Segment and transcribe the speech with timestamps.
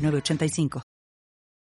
[0.00, 0.82] 906985.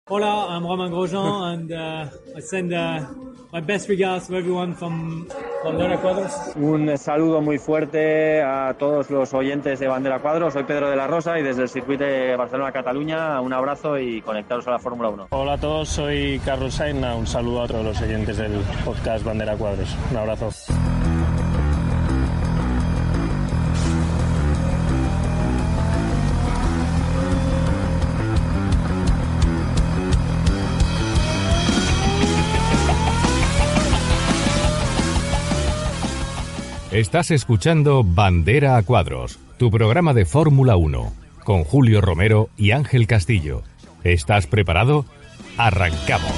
[0.07, 2.07] Hola, I'm Romain Grosjean, and uh,
[2.37, 3.07] I send uh,
[3.51, 5.27] my best regards to everyone from
[5.63, 6.31] Bandera Cuadros.
[6.57, 10.53] Un saludo muy fuerte a todos los oyentes de Bandera Cuadros.
[10.53, 14.67] Soy Pedro de la Rosa y desde el circuito de Barcelona-Cataluña, un abrazo y conectaros
[14.67, 15.27] a la Fórmula 1.
[15.31, 17.03] Hola a todos, soy Carlos Sainz.
[17.03, 19.89] Un saludo a todos los oyentes del podcast Bandera Cuadros.
[20.11, 20.51] Un abrazo.
[36.95, 43.05] Estás escuchando Bandera a Cuadros, tu programa de Fórmula 1, con Julio Romero y Ángel
[43.05, 43.63] Castillo.
[44.05, 45.05] ¿Estás preparado?
[45.57, 46.31] Arrancamos.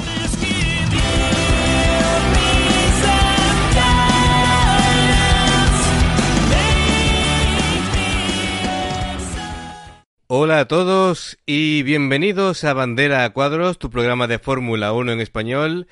[10.25, 15.21] Hola a todos y bienvenidos a Bandera a Cuadros, tu programa de Fórmula 1 en
[15.21, 15.87] español.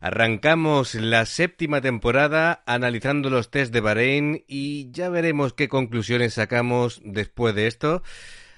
[0.00, 7.02] Arrancamos la séptima temporada analizando los test de Bahrein y ya veremos qué conclusiones sacamos
[7.04, 8.02] después de esto.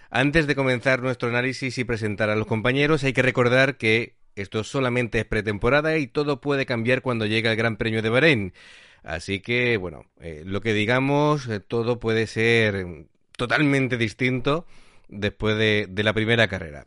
[0.09, 4.63] Antes de comenzar nuestro análisis y presentar a los compañeros, hay que recordar que esto
[4.63, 8.53] solamente es pretemporada y todo puede cambiar cuando llegue el Gran Premio de Bahrein.
[9.03, 13.07] Así que, bueno, eh, lo que digamos, eh, todo puede ser
[13.37, 14.65] totalmente distinto
[15.09, 16.87] después de, de la primera carrera.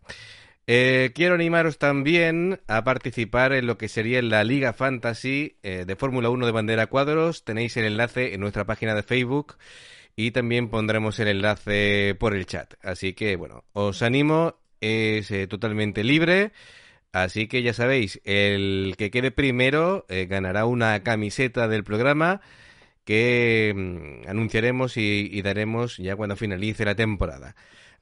[0.67, 5.95] Eh, quiero animaros también a participar en lo que sería la Liga Fantasy eh, de
[5.95, 7.43] Fórmula 1 de bandera cuadros.
[7.43, 9.57] Tenéis el enlace en nuestra página de Facebook
[10.15, 12.73] y también pondremos el enlace por el chat.
[12.81, 16.51] Así que bueno, os animo, es eh, totalmente libre.
[17.11, 22.41] Así que ya sabéis, el que quede primero ganará una camiseta del programa
[23.05, 27.55] que mm, anunciaremos y daremos ya cuando finalice la temporada.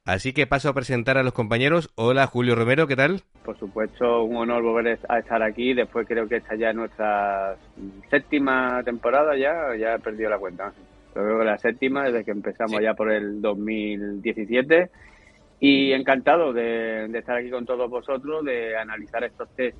[0.06, 1.90] Así que paso a presentar a los compañeros.
[1.94, 3.22] Hola Julio Romero, ¿qué tal?
[3.42, 5.72] Por supuesto, un honor volver a estar aquí.
[5.72, 7.56] Después creo que esta ya es nuestra
[8.10, 10.74] séptima temporada ya, ya he perdido la cuenta.
[11.14, 14.90] Creo que la séptima desde que empezamos ya por el 2017.
[15.60, 19.78] Y encantado de, de estar aquí con todos vosotros, de analizar estos test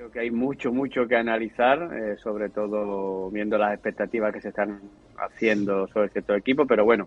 [0.00, 4.48] Creo que hay mucho, mucho que analizar, eh, sobre todo viendo las expectativas que se
[4.48, 4.80] están
[5.18, 7.06] haciendo sobre cierto equipo, pero bueno,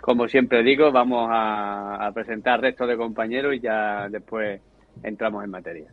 [0.00, 4.58] como siempre digo, vamos a, presentar al resto de compañeros y ya después
[5.02, 5.92] entramos en materia.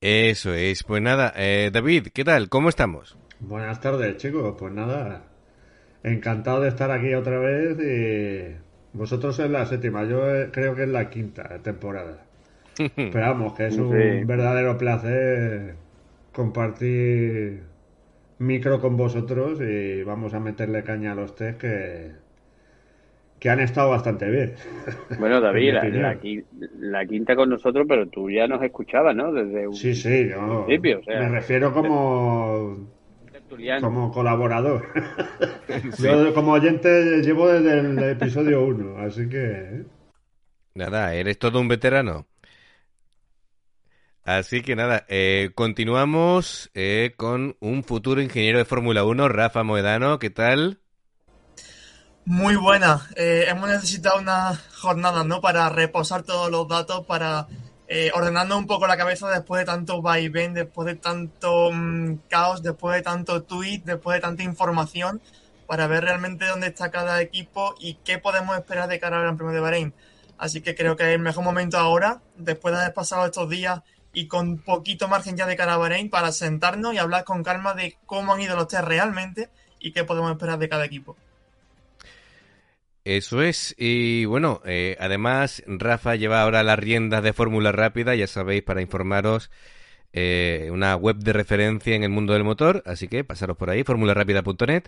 [0.00, 2.48] Eso es, pues nada, eh, David, ¿qué tal?
[2.48, 3.16] ¿Cómo estamos?
[3.38, 5.26] Buenas tardes, chicos, pues nada,
[6.02, 10.82] encantado de estar aquí otra vez y vosotros en la séptima, yo eh, creo que
[10.82, 12.31] es la quinta temporada.
[12.76, 15.76] Pero vamos, que es un verdadero placer
[16.32, 17.62] compartir
[18.38, 22.12] micro con vosotros y vamos a meterle caña a los test que,
[23.38, 24.54] que han estado bastante bien.
[25.18, 25.74] Bueno, David,
[26.78, 29.32] la, quinta con nosotros, pero tú ya nos escuchabas, ¿no?
[29.32, 30.30] Desde un sí, sí,
[30.66, 31.00] principio.
[31.06, 32.88] me refiero como,
[33.80, 34.86] como colaborador.
[35.98, 39.50] Yo como oyente llevo desde el episodio 1, así que...
[39.50, 39.84] ¿eh?
[40.74, 42.26] Nada, eres todo un veterano.
[44.24, 50.20] Así que nada, eh, continuamos eh, con un futuro ingeniero de Fórmula 1, Rafa Moedano,
[50.20, 50.78] ¿qué tal?
[52.24, 53.08] Muy buena.
[53.16, 55.40] Eh, hemos necesitado una jornada, ¿no?
[55.40, 57.48] Para reposar todos los datos, para
[58.14, 62.96] ordenando un poco la cabeza después de tanto vaivén, después de tanto mm, caos, después
[62.96, 65.20] de tanto tweet, después de tanta información,
[65.66, 69.36] para ver realmente dónde está cada equipo y qué podemos esperar de cara al Gran
[69.36, 69.94] Premio de Bahrein.
[70.38, 73.82] Así que creo que es el mejor momento ahora, después de haber pasado estos días
[74.12, 77.96] y con poquito margen ya de cara a para sentarnos y hablar con calma de
[78.06, 79.48] cómo han ido los test realmente
[79.78, 81.16] y qué podemos esperar de cada equipo.
[83.04, 88.28] Eso es, y bueno, eh, además Rafa lleva ahora las riendas de Fórmula Rápida, ya
[88.28, 89.50] sabéis, para informaros
[90.12, 93.84] eh, una web de referencia en el mundo del motor, así que pasaros por ahí,
[93.84, 94.84] formularápida.net.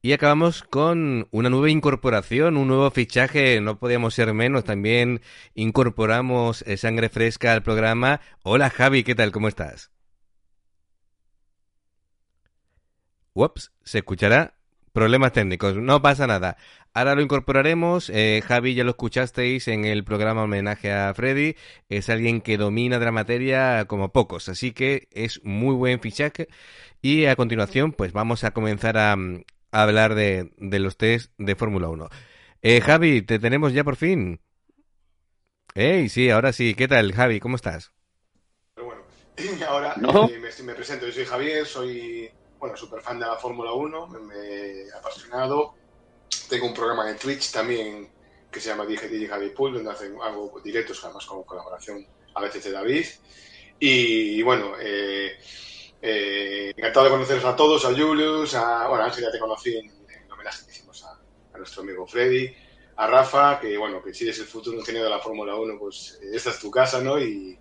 [0.00, 5.20] Y acabamos con una nueva incorporación, un nuevo fichaje, no podíamos ser menos, también
[5.54, 8.20] incorporamos eh, sangre fresca al programa.
[8.42, 9.30] Hola Javi, ¿qué tal?
[9.30, 9.90] ¿Cómo estás?
[13.34, 14.54] Ups, ¿se escuchará?
[14.92, 16.58] Problemas técnicos, no pasa nada.
[16.92, 18.10] Ahora lo incorporaremos.
[18.10, 21.56] Eh, Javi, ya lo escuchasteis en el programa homenaje a Freddy.
[21.88, 26.48] Es alguien que domina de la materia como pocos, así que es muy buen fichaje.
[27.00, 29.16] Y a continuación, pues vamos a comenzar a,
[29.70, 32.10] hablar de, los test de Fórmula 1.
[32.60, 34.40] Eh, Javi, te tenemos ya por fin.
[35.74, 36.74] Hey, sí, ahora sí.
[36.74, 37.40] ¿Qué tal, Javi?
[37.40, 37.92] ¿Cómo estás?
[38.76, 39.00] bueno,
[39.68, 41.06] ahora eh, me, me presento.
[41.06, 42.30] Yo soy Javier, soy
[42.62, 45.74] bueno, súper fan de la Fórmula 1, me, he apasionado.
[46.48, 48.08] Tengo un programa en Twitch también
[48.52, 52.62] que se llama DJ Javi Pool, donde hacen, hago directos, además con colaboración a veces
[52.62, 53.04] de David.
[53.80, 55.36] Y, bueno, eh,
[56.00, 59.90] eh, encantado de conoceros a todos, a Julius, a, bueno, Ángel ya te conocí en,
[59.90, 61.18] el homenaje que hicimos a,
[61.58, 62.54] nuestro amigo Freddy,
[62.96, 66.18] a Rafa, que bueno, que si eres el futuro ingeniero de la Fórmula 1, pues
[66.22, 67.18] esta es tu casa, ¿no?
[67.18, 67.58] Y,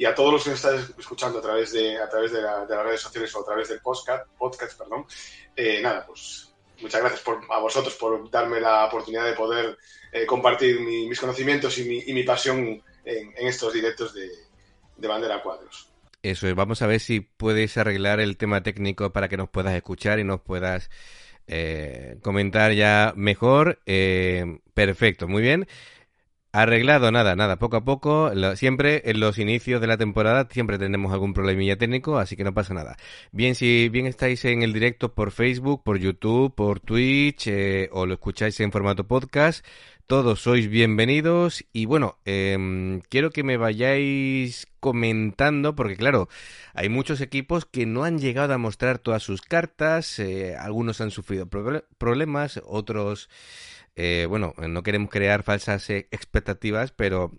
[0.00, 2.68] y a todos los que nos están escuchando a través de, a través de, las
[2.68, 5.04] redes sociales o a través del podcast, podcast perdón,
[5.54, 9.76] eh, nada, pues muchas gracias por, a vosotros por darme la oportunidad de poder
[10.10, 14.30] eh, compartir mis conocimientos y mi, y mi pasión en, estos directos de,
[14.96, 15.90] de Bandera Cuadros.
[16.22, 19.74] Eso es, vamos a ver si puedes arreglar el tema técnico para que nos puedas
[19.74, 20.90] escuchar y nos puedas
[21.50, 23.80] eh, comentar ya mejor.
[24.74, 25.66] perfecto, muy bien.
[26.52, 28.32] Arreglado, nada, nada, poco a poco.
[28.56, 32.52] siempre en los inicios de la temporada siempre tenemos algún problemilla técnico, así que no
[32.52, 32.96] pasa nada.
[33.30, 38.04] Bien, si bien estáis en el directo por Facebook, por YouTube, por Twitch eh, o
[38.04, 39.64] lo escucháis en formato podcast,
[40.10, 46.28] todos sois bienvenidos y bueno, em, quiero que me vayáis comentando porque claro,
[46.74, 51.12] hay muchos equipos que no han llegado a mostrar todas sus cartas, eh, algunos han
[51.12, 53.30] sufrido problemas, otros
[53.94, 57.30] eh, bueno, no queremos crear falsas eh, expectativas, pero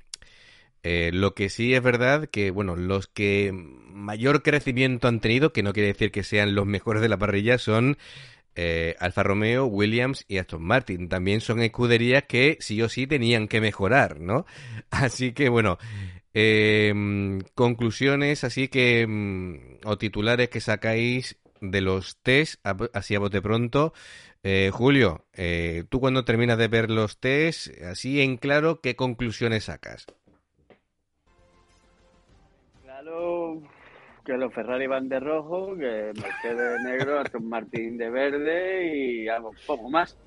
[0.84, 5.62] eh, lo que sí es verdad que, bueno, los que mayor crecimiento han tenido, que
[5.62, 7.98] no quiere decir que sean los mejores de la parrilla, son
[9.00, 11.10] Alfa Romeo, Williams y Aston Martin.
[11.10, 14.46] También son escuderías que sí o sí tenían que mejorar, ¿no?
[14.92, 15.78] Así que, bueno,
[17.56, 22.60] conclusiones, así que, mm, o titulares que sacáis de los test,
[22.94, 23.94] así a bote pronto.
[24.44, 29.66] Eh, Julio, eh, tú cuando terminas de ver los test, así en claro, ¿qué conclusiones
[29.66, 30.08] sacas?
[32.82, 33.62] Claro,
[34.26, 39.28] que los Ferrari van de rojo, que Mercedes de negro, Aston Martin de verde y
[39.28, 40.18] algo poco más.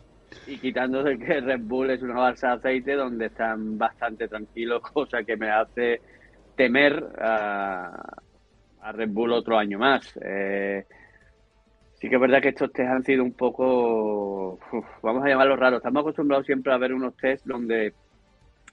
[0.47, 5.23] Y quitándose que Red Bull es una balsa de aceite donde están bastante tranquilos, cosa
[5.23, 6.01] que me hace
[6.57, 8.17] temer a,
[8.93, 10.19] Red Bull otro año más.
[10.23, 10.85] Eh,
[12.05, 14.59] Sí que es verdad que estos test han sido un poco,
[15.03, 15.79] vamos a llamarlos raros.
[15.79, 17.95] Estamos acostumbrados siempre a ver unos test donde,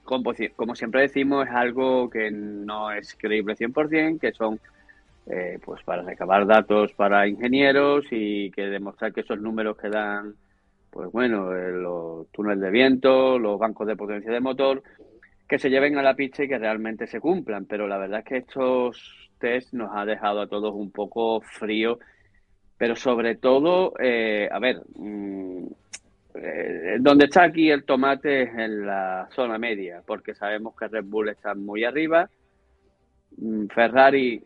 [0.03, 0.33] como,
[0.75, 4.59] siempre decimos, es algo que no es creíble 100%, que son
[5.31, 10.35] eh, pues para recabar datos para ingenieros y que demostrar que esos números que dan,
[10.89, 14.83] pues bueno, eh, los túneles de viento, los bancos de potencia de motor,
[15.47, 17.65] que se lleven a la pista y que realmente se cumplan.
[17.65, 21.99] Pero la verdad es que estos test nos ha dejado a todos un poco frío
[22.81, 25.67] pero sobre todo, eh, a ver, mm,
[26.33, 31.03] eh, donde está aquí el tomate es en la zona media, porque sabemos que Red
[31.03, 32.27] Bull está muy arriba,
[33.37, 34.43] mm, Ferrari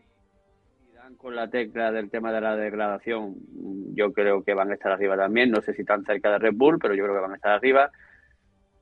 [1.26, 3.34] con la tecla del tema de la degradación,
[3.96, 6.54] yo creo que van a estar arriba también, no sé si tan cerca de Red
[6.54, 7.90] Bull, pero yo creo que van a estar arriba.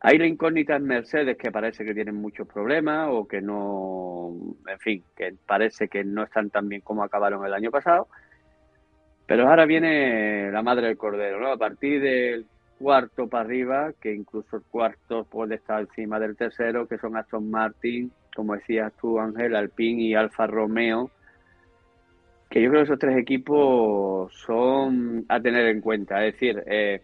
[0.01, 4.35] Hay la incógnita en Mercedes que parece que tienen muchos problemas o que no,
[4.69, 8.09] en fin, que parece que no están tan bien como acabaron el año pasado.
[9.25, 11.51] Pero ahora viene la madre del cordero, ¿no?
[11.51, 12.45] A partir del
[12.79, 17.51] cuarto para arriba, que incluso el cuarto puede estar encima del tercero, que son Aston
[17.51, 21.11] Martin, como decías tú, Ángel, Alpine y Alfa Romeo,
[22.55, 26.25] que yo creo que esos tres equipos son a tener en cuenta.
[26.25, 27.03] Es decir, eh,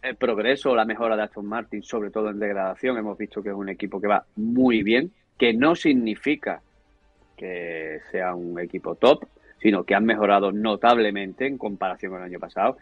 [0.00, 3.54] el progreso, la mejora de Aston Martin, sobre todo en degradación, hemos visto que es
[3.56, 6.62] un equipo que va muy bien, que no significa
[7.36, 9.26] que sea un equipo top,
[9.60, 12.76] sino que han mejorado notablemente en comparación con el año pasado.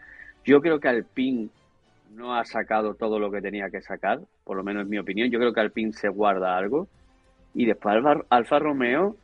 [0.45, 1.49] Yo creo que Alpine
[2.13, 5.31] no ha sacado todo lo que tenía que sacar, por lo menos en mi opinión.
[5.31, 6.87] Yo creo que Alpine se guarda algo.
[7.55, 7.95] Y después
[8.29, 9.17] Alfa, Romeo,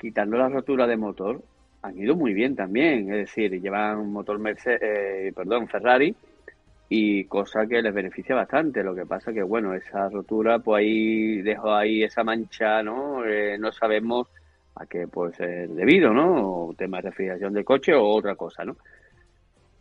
[0.00, 1.42] quitando la rotura de motor,
[1.82, 3.12] han ido muy bien también.
[3.12, 6.14] Es decir, llevan un motor Mercedes, eh, perdón, Ferrari
[6.88, 8.82] y cosa que les beneficia bastante.
[8.82, 13.24] Lo que pasa que, bueno, esa rotura, pues ahí dejó ahí esa mancha, ¿no?
[13.24, 14.28] Eh, no sabemos
[14.74, 16.66] a que puede ser debido, ¿no?
[16.66, 18.76] O tema de refrigeración del coche o otra cosa, ¿no?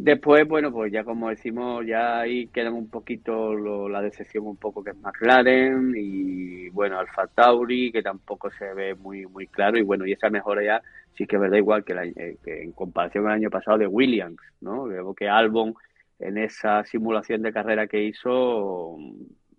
[0.03, 3.55] Después, bueno, pues ya como decimos, ya ahí queda un poquito
[3.87, 8.95] la decepción un poco que es McLaren y bueno, Alfa Tauri, que tampoco se ve
[8.95, 10.81] muy muy claro y bueno, y esa mejora ya
[11.13, 14.41] sí que es verdad igual que, eh, que en comparación al año pasado de Williams,
[14.59, 14.85] ¿no?
[14.85, 15.75] Veo que Albon
[16.17, 18.97] en esa simulación de carrera que hizo,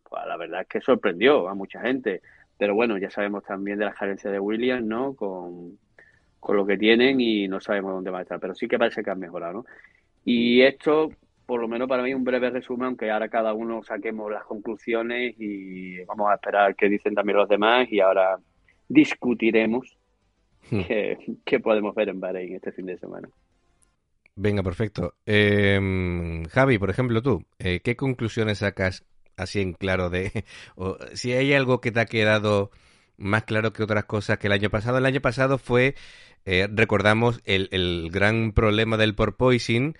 [0.03, 2.21] pues la verdad es que sorprendió a mucha gente.
[2.59, 5.15] Pero bueno, ya sabemos también de las carencias de Williams, ¿no?
[5.15, 5.79] Con,
[6.41, 8.41] con lo que tienen y no sabemos dónde va a estar.
[8.41, 9.65] Pero sí que parece que han mejorado, ¿no?
[10.25, 11.11] Y esto,
[11.47, 15.35] por lo menos para mí, un breve resumen, aunque ahora cada uno saquemos las conclusiones
[15.39, 18.39] y vamos a esperar qué dicen también los demás y ahora
[18.89, 19.97] discutiremos
[20.71, 20.81] hmm.
[21.45, 23.29] qué, podemos ver en Bahrein este fin de semana.
[24.35, 25.15] Venga, perfecto.
[25.27, 29.05] Em, Javi, por ejemplo, tú, eh, ¿qué conclusiones sacas
[29.37, 30.45] así en claro de
[30.77, 32.71] o, si hay algo que te ha quedado
[33.19, 34.99] más claro que otras cosas que el año pasado?
[34.99, 35.95] El año pasado fue,
[36.45, 39.97] eh, recordamos, el, el, gran problema del porpoising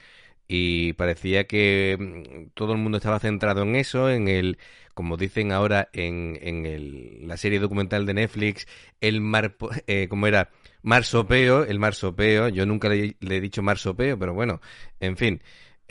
[0.49, 4.59] y parecía que mm, todo el mundo estaba centrado en eso, en el,
[4.95, 8.67] como dicen ahora en, en el, la serie documental de Netflix,
[9.01, 9.57] el mar,
[9.87, 10.51] eh, ¿cómo era?
[10.83, 14.61] Marsopeo, el marsopeo, yo nunca le, he dicho marsopeo, pero bueno,
[15.01, 15.43] en fin,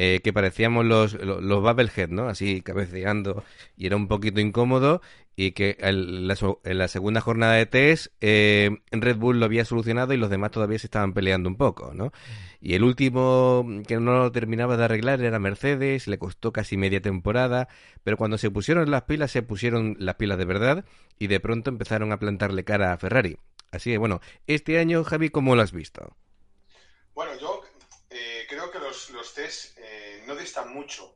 [0.03, 2.27] eh, que parecíamos los, los, los Bubblehead, ¿no?
[2.27, 3.43] Así cabeceando
[3.77, 4.99] y era un poquito incómodo
[5.35, 10.17] y que en la, segunda jornada de test eh, Red Bull lo había solucionado y
[10.17, 12.11] los demás todavía se estaban peleando un poco, ¿no?
[12.59, 16.99] Y el último que no lo terminaba de arreglar era Mercedes, le costó casi media
[16.99, 17.67] temporada,
[18.03, 20.83] pero cuando se pusieron las pilas, se pusieron las pilas de verdad
[21.19, 23.37] y de pronto empezaron a plantarle cara a Ferrari.
[23.69, 26.15] Así que bueno, este año, Javi, ¿cómo lo has visto?
[27.13, 27.50] Bueno, yo
[28.91, 31.15] los, los test eh, no distan mucho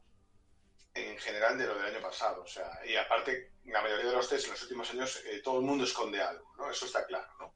[0.93, 2.41] en general de lo del año pasado.
[2.41, 5.59] O sea, y aparte, la mayoría de los test en los últimos años, eh, todo
[5.59, 6.71] el mundo esconde algo, ¿no?
[6.71, 7.55] Eso está claro, ¿no?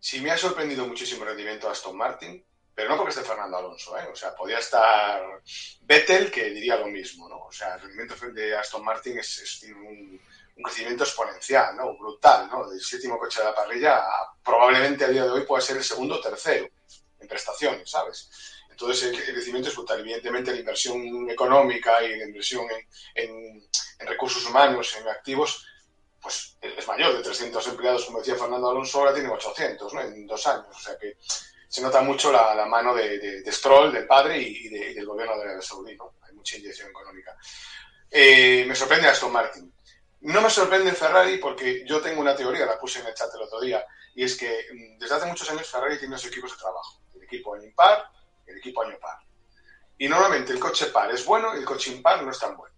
[0.00, 3.96] Sí me ha sorprendido muchísimo el rendimiento Aston Martin, pero no porque esté Fernando Alonso,
[3.96, 4.08] ¿eh?
[4.12, 5.22] O sea, podía estar
[5.82, 7.44] Vettel, que diría lo mismo, ¿no?
[7.44, 10.20] O sea, el rendimiento de Aston Martin es, un,
[10.64, 11.96] crecimiento exponencial, ¿no?
[11.96, 12.68] Brutal, ¿no?
[12.68, 14.02] Del séptimo coche de la parrilla
[14.42, 16.68] probablemente a día de hoy puede ser el segundo o tercero
[17.20, 18.57] en prestaciones, ¿sabes?
[18.80, 19.98] Entonces el, crecimiento es brutal.
[19.98, 22.64] Evidentemente la inversión económica y la inversión
[23.12, 23.68] en,
[24.06, 25.66] recursos humanos, en activos,
[26.20, 27.16] pues es mayor.
[27.16, 30.00] De 300 empleados, como decía Fernando Alonso, ahora tiene 800 ¿no?
[30.00, 30.68] en dos años.
[30.70, 31.16] O sea que
[31.68, 35.96] se nota mucho la, mano de, Stroll, del padre y, del gobierno de Arabia Saudí.
[35.96, 36.14] ¿no?
[36.22, 37.36] Hay mucha inyección económica.
[38.08, 39.74] Eh, me sorprende Aston Martin.
[40.20, 43.42] No me sorprende Ferrari porque yo tengo una teoría, la puse en el chat el
[43.42, 46.58] otro día, y es que mm, desde hace muchos años Ferrari tiene dos equipos de
[46.58, 47.00] trabajo.
[47.14, 48.08] El equipo en impar
[48.48, 49.18] el equipo año par.
[49.98, 52.74] Y normalmente el coche par es bueno y el coche impar no es tan bueno.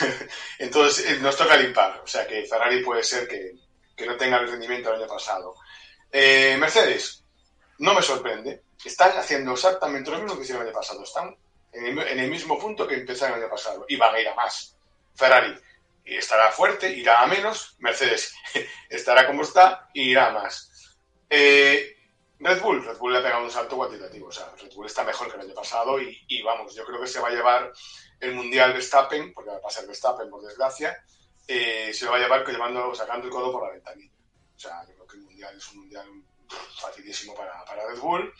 [0.58, 2.00] Entonces eh, nos toca el impar.
[2.02, 3.54] O sea que Ferrari puede ser que,
[4.06, 5.54] no tenga el rendimiento del año pasado.
[6.10, 7.24] Eh, Mercedes,
[7.78, 8.62] no me sorprende.
[8.84, 11.02] Están haciendo exactamente lo mismo que hicieron el año pasado.
[11.02, 11.36] Están
[11.72, 13.84] en el, mismo punto que empezaron el año pasado.
[13.88, 14.76] Y van a ir a más.
[15.14, 15.54] Ferrari
[16.04, 17.76] estará fuerte, irá a menos.
[17.80, 18.32] Mercedes
[18.88, 20.96] estará como está y irá a más.
[21.28, 21.97] Eh,
[22.40, 24.28] Red Bull, Red Bull le ha pegado un salto cuantitativo.
[24.28, 27.06] O sea, Red Bull está mejor que el año pasado y, vamos, yo creo que
[27.06, 27.72] se va a llevar
[28.20, 31.04] el Mundial Verstappen, porque va a pasar Verstappen, por desgracia,
[31.46, 34.12] eh, se lo va a llevar llevando, sacando el codo por la ventanilla.
[34.56, 36.06] O sea, yo creo que el Mundial es un Mundial
[36.80, 38.32] facilísimo para, Red Bull.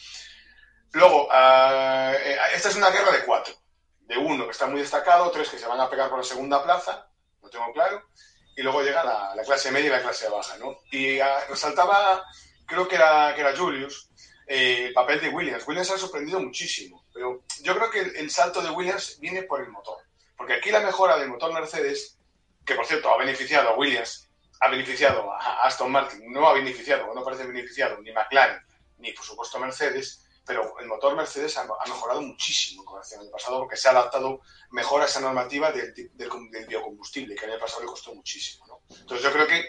[0.92, 3.54] Luego, eh, esta es una guerra de cuatro.
[4.00, 6.62] De uno que está muy destacado, tres que se van a pegar por la segunda
[6.62, 7.10] plaza,
[7.42, 8.08] lo tengo claro,
[8.56, 10.78] y luego llega la, clase media y la clase baja, ¿no?
[10.90, 12.24] Y uh, resaltaba
[12.68, 14.10] creo que era, que era Julius,
[14.46, 15.66] eh, el papel de Williams.
[15.66, 19.70] Williams ha sorprendido muchísimo, pero yo creo que el, salto de Williams viene por el
[19.70, 19.98] motor.
[20.37, 22.18] Porque aquí la mejora del motor Mercedes,
[22.64, 24.28] que por cierto ha beneficiado a Williams,
[24.60, 28.60] ha beneficiado a Aston Martin, no ha beneficiado, no parece beneficiado ni McLaren,
[28.98, 33.60] ni por supuesto Mercedes, pero el motor Mercedes ha, mejorado muchísimo con el año pasado
[33.60, 37.82] porque se ha adaptado mejor a esa normativa del, del, biocombustible, que el año pasado
[37.82, 38.66] le costó muchísimo.
[38.66, 38.80] ¿no?
[38.96, 39.68] Entonces yo creo que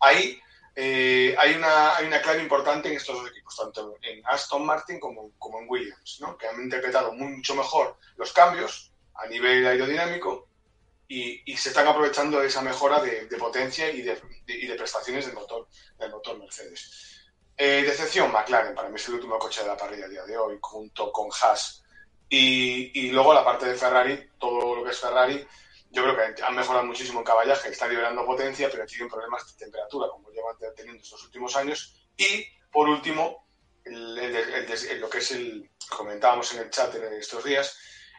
[0.00, 0.40] ahí
[0.74, 5.00] eh, hay, una, hay una clave importante en estos dos equipos, tanto en Aston Martin
[5.00, 6.36] como, como en Williams, ¿no?
[6.36, 10.48] que han interpretado mucho mejor los cambios a nivel aerodinámico
[11.08, 15.26] y, y se están aprovechando de esa mejora de, potencia y de, y de, prestaciones
[15.26, 15.66] del motor,
[15.98, 17.32] del motor Mercedes.
[17.56, 20.38] Eh, decepción, McLaren, para mí es el último coche de la parrilla a día de
[20.38, 21.82] hoy, junto con Haas.
[22.28, 25.44] Y, y luego la parte de Ferrari, todo lo que es Ferrari,
[25.90, 29.64] yo creo que han mejorado muchísimo en caballaje, están liberando potencia, pero tienen problemas de
[29.64, 32.06] temperatura, como llevan teniendo estos últimos años.
[32.16, 33.48] Y, por último,
[33.84, 37.76] lo que es el, comentábamos en el chat en estos días,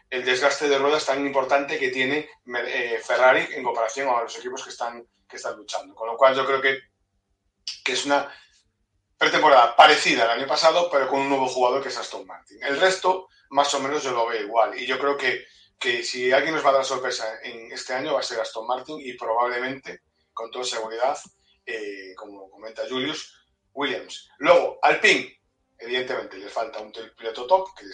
[0.09, 4.63] el desgaste de ruedas tan importante que tiene eh, Ferrari en comparación a los equipos
[4.65, 5.95] que están, que están luchando.
[5.95, 6.77] Con lo cual yo creo que,
[7.85, 8.29] que es una
[9.17, 12.61] pretemporada parecida al año pasado, pero con un nuevo jugador que es Aston Martin.
[12.61, 14.77] El resto, más o menos, yo lo veo igual.
[14.77, 15.45] Y yo creo que
[15.81, 18.67] que si alguien nos va a dar sorpresa en este año va a ser Aston
[18.67, 21.17] Martin y probablemente, con toda seguridad,
[21.65, 23.35] eh, como comenta Julius,
[23.73, 24.29] Williams.
[24.37, 25.41] Luego, Alpine,
[25.79, 27.85] evidentemente, le falta un piloto top que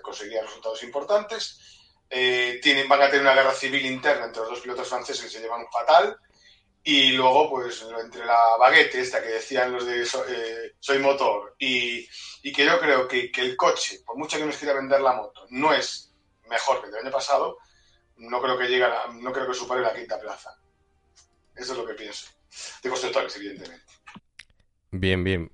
[0.00, 1.60] conseguiría resultados importantes.
[2.08, 5.30] eh, tienen, van a tener una guerra civil interna entre los dos pilotos franceses que
[5.30, 6.16] se llevan fatal.
[6.82, 12.06] Y luego, pues, entre la baguette esta que decían los de eh, Soy Motor y,
[12.52, 15.46] que yo creo que, que, el coche, por mucho que nos quiera vender la moto,
[15.50, 16.03] no es
[16.48, 17.58] mejor que el del año pasado,
[18.16, 18.86] no creo que llegue
[19.20, 20.50] no creo que supere la quinta plaza.
[21.54, 22.28] Eso es lo que pienso.
[22.82, 23.84] De constructores, evidentemente.
[24.90, 25.52] Bien, bien.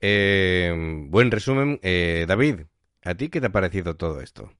[0.00, 0.72] Eh,
[1.08, 1.78] buen resumen.
[1.82, 2.62] Eh, David,
[3.04, 4.50] ¿a ti qué te ha parecido todo esto?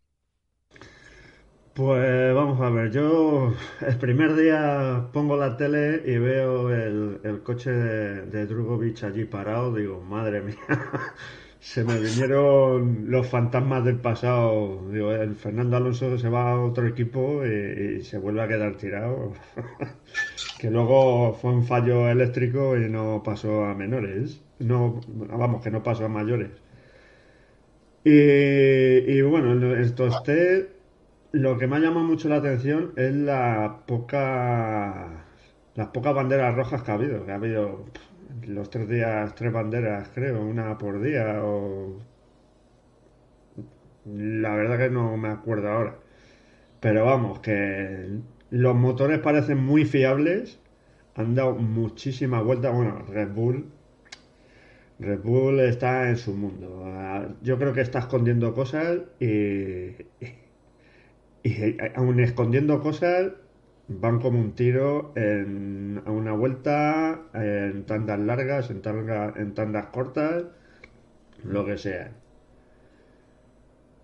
[1.74, 7.70] Pues vamos a ver, yo el primer día pongo la tele y veo el, coche
[7.70, 10.58] de, de Drugovic allí parado, digo, madre mía,
[11.60, 14.90] se me vinieron los fantasmas del pasado.
[14.90, 19.34] Digo, el Fernando Alonso se va a otro equipo y, se vuelve a quedar tirado.
[20.58, 24.42] que luego fue un fallo eléctrico y no pasó a menores.
[24.58, 26.50] No, vamos, que no pasó a mayores.
[28.04, 30.70] Y, y bueno, estos test,
[31.32, 35.26] lo que me ha llamado mucho la atención es la poca,
[35.74, 37.24] las pocas banderas rojas que ha habido.
[37.26, 37.84] Que ha habido
[38.46, 41.98] los tres días, tres banderas, creo, una por día o...
[44.06, 45.96] La verdad que no me acuerdo ahora.
[46.80, 48.08] Pero vamos, que
[48.50, 50.58] los motores parecen muy fiables.
[51.14, 52.74] Han dado muchísimas vueltas.
[52.74, 53.70] Bueno, Red Bull.
[54.98, 56.84] Red Bull está en su mundo.
[57.42, 59.96] Yo creo que está escondiendo cosas y,
[61.42, 63.32] y aún escondiendo cosas
[63.90, 68.82] van como un tiro en, a una vuelta, en tandas largas, en,
[69.36, 70.44] en tandas cortas,
[71.44, 72.12] lo que sea.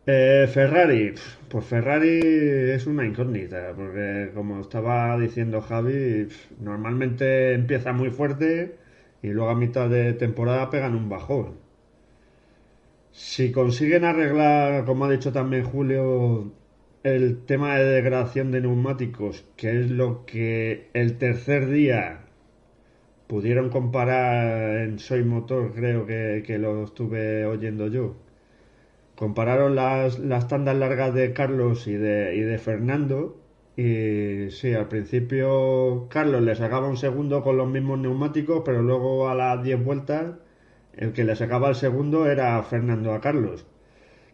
[0.06, 1.14] Eh, Ferrari,
[1.48, 6.28] pues Ferrari es una incógnita, porque como estaba diciendo Javi,
[6.60, 8.76] normalmente empieza muy fuerte
[9.22, 11.56] y luego a mitad de temporada pegan un bajón.
[13.12, 16.52] Si consiguen arreglar, como ha dicho también Julio,
[17.14, 22.22] el tema de degradación de neumáticos, que es lo que el tercer día
[23.28, 28.16] pudieron comparar en Soy Motor, creo que, lo estuve oyendo yo.
[29.16, 33.40] Compararon las, las tandas largas de Carlos y de, y de Fernando.
[33.76, 39.28] Y sí, al principio Carlos le sacaba un segundo con los mismos neumáticos, pero luego
[39.28, 40.34] a las 10 vueltas
[40.94, 43.66] el que le sacaba el segundo era Fernando a Carlos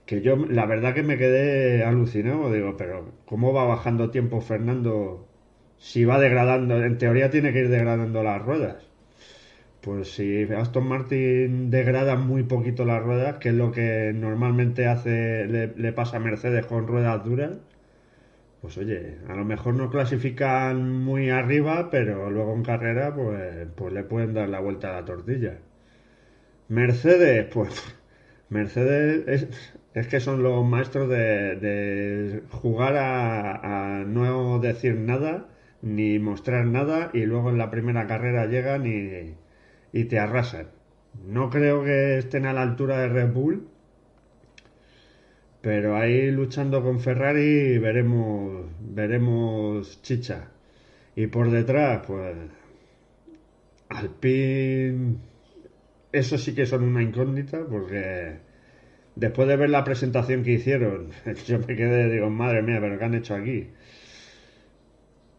[0.06, 5.26] que yo la verdad que me quedé alucinado, digo, pero ¿cómo va bajando tiempo Fernando
[5.78, 6.82] si va degradando?
[6.84, 8.92] En teoría tiene que ir degradando las ruedas.
[9.82, 15.46] Pues si Aston Martin degrada muy poquito las ruedas, que es lo que normalmente hace,
[15.46, 17.58] le, pasa a Mercedes con ruedas duras,
[18.60, 23.92] pues oye, a lo mejor no clasifican muy arriba, pero luego en carrera pues, pues
[23.92, 25.58] le pueden dar la vuelta a la tortilla.
[26.68, 27.96] Mercedes, pues
[28.48, 35.48] Mercedes es, es que son los maestros de, jugar a, no decir nada,
[35.82, 39.34] ni mostrar nada, y luego en la primera carrera llegan y,
[39.92, 40.68] y te arrasan.
[41.26, 43.68] No creo que estén a la altura de Red Bull,
[45.60, 50.48] pero ahí luchando con Ferrari veremos, veremos chicha.
[51.14, 52.36] Y por detrás, pues
[53.88, 55.16] Alpine,
[56.12, 58.38] eso sí que son una incógnita, porque
[59.16, 61.08] después de ver la presentación que hicieron,
[61.46, 63.68] yo me quedé, digo, madre mía, pero ¿qué han hecho aquí?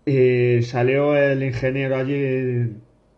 [0.06, 2.76] Y salió el ingeniero allí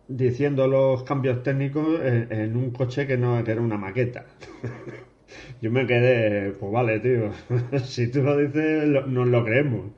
[0.08, 4.26] diciendo los cambios técnicos en, un coche que no que era una maqueta.
[5.62, 7.32] yo me quedé, pues vale, tío,
[7.84, 9.92] si tú lo dices, nos lo creemos.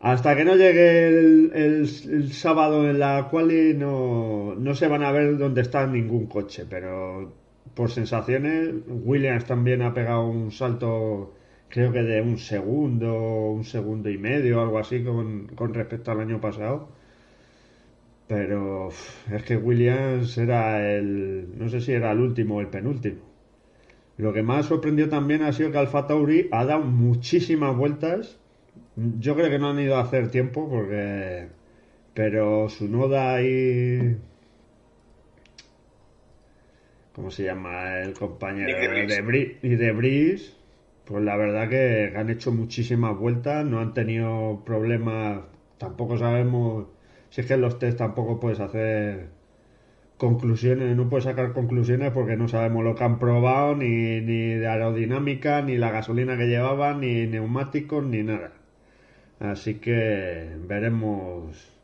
[0.00, 5.36] Hasta que no llegue el, sábado en la quali no, no se van a ver
[5.38, 7.32] dónde está ningún coche, pero
[7.78, 11.34] por sensaciones, Williams también ha pegado un salto,
[11.68, 16.40] creo que de un segundo, un segundo y medio, algo así con, respecto al año
[16.40, 16.88] pasado.
[18.26, 18.88] Pero
[19.32, 23.20] es que Williams era el, no sé si era el último o el penúltimo.
[24.16, 28.40] Lo que más sorprendió también ha sido que Alfa Tauri ha dado muchísimas vueltas.
[28.96, 31.46] Yo creo que no han ido a hacer tiempo porque...
[32.12, 34.18] Pero su noda ahí
[37.18, 38.68] ¿cómo se llama el compañero?
[38.68, 39.58] De.
[39.60, 40.56] Y de Bris,
[41.04, 45.40] pues la verdad que han hecho muchísimas vueltas, no han tenido problemas,
[45.78, 46.86] tampoco sabemos,
[47.30, 49.30] si es que en los test tampoco puedes hacer
[50.16, 54.68] conclusiones, no puedes sacar conclusiones porque no sabemos lo que han probado, ni, ni de
[54.68, 58.52] aerodinámica, ni la gasolina que llevaban, ni neumáticos, ni nada.
[59.40, 61.76] Así que veremos.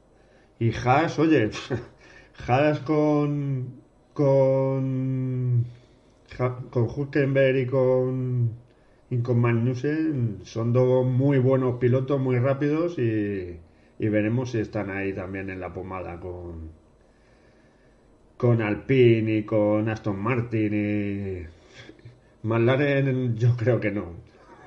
[0.61, 1.51] Y Haas, oye,
[2.47, 3.84] Haas con
[4.15, 5.67] con
[6.71, 8.51] con Hulkenberg y con
[9.11, 13.61] y con Magnussen son dos muy buenos pilotos, muy rápidos y,
[13.99, 16.71] veremos si están ahí también en la pomada con,
[18.37, 21.47] con Alpine y con Aston Martin y
[22.47, 24.15] McLaren yo creo que no.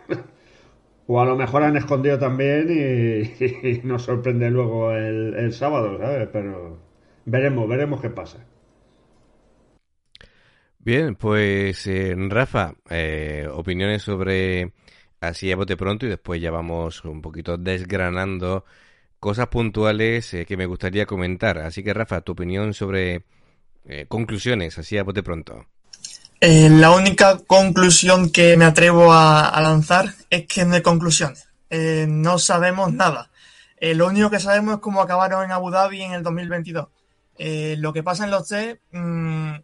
[1.08, 2.68] o a lo mejor han escondido también
[3.40, 6.30] y, nos sorprende luego el, el sábado, ¿sabes?
[6.32, 6.78] Pero
[7.26, 8.46] veremos, veremos qué pasa.
[10.88, 14.72] Bien, pues eh, Rafa, eh, opiniones sobre
[15.20, 18.64] así a bote pronto y después ya vamos un poquito desgranando
[19.20, 21.58] cosas puntuales eh, que me gustaría comentar.
[21.58, 23.26] Así que Rafa, tu opinión sobre
[24.08, 25.66] conclusiones así a bote pronto.
[26.40, 31.50] la única conclusión que me atrevo a, lanzar es que no hay conclusiones.
[32.08, 33.30] no sabemos nada.
[33.82, 36.88] lo único que sabemos es cómo acabaron en Abu Dhabi en el 2022.
[37.78, 39.56] lo que pasa en los test mm,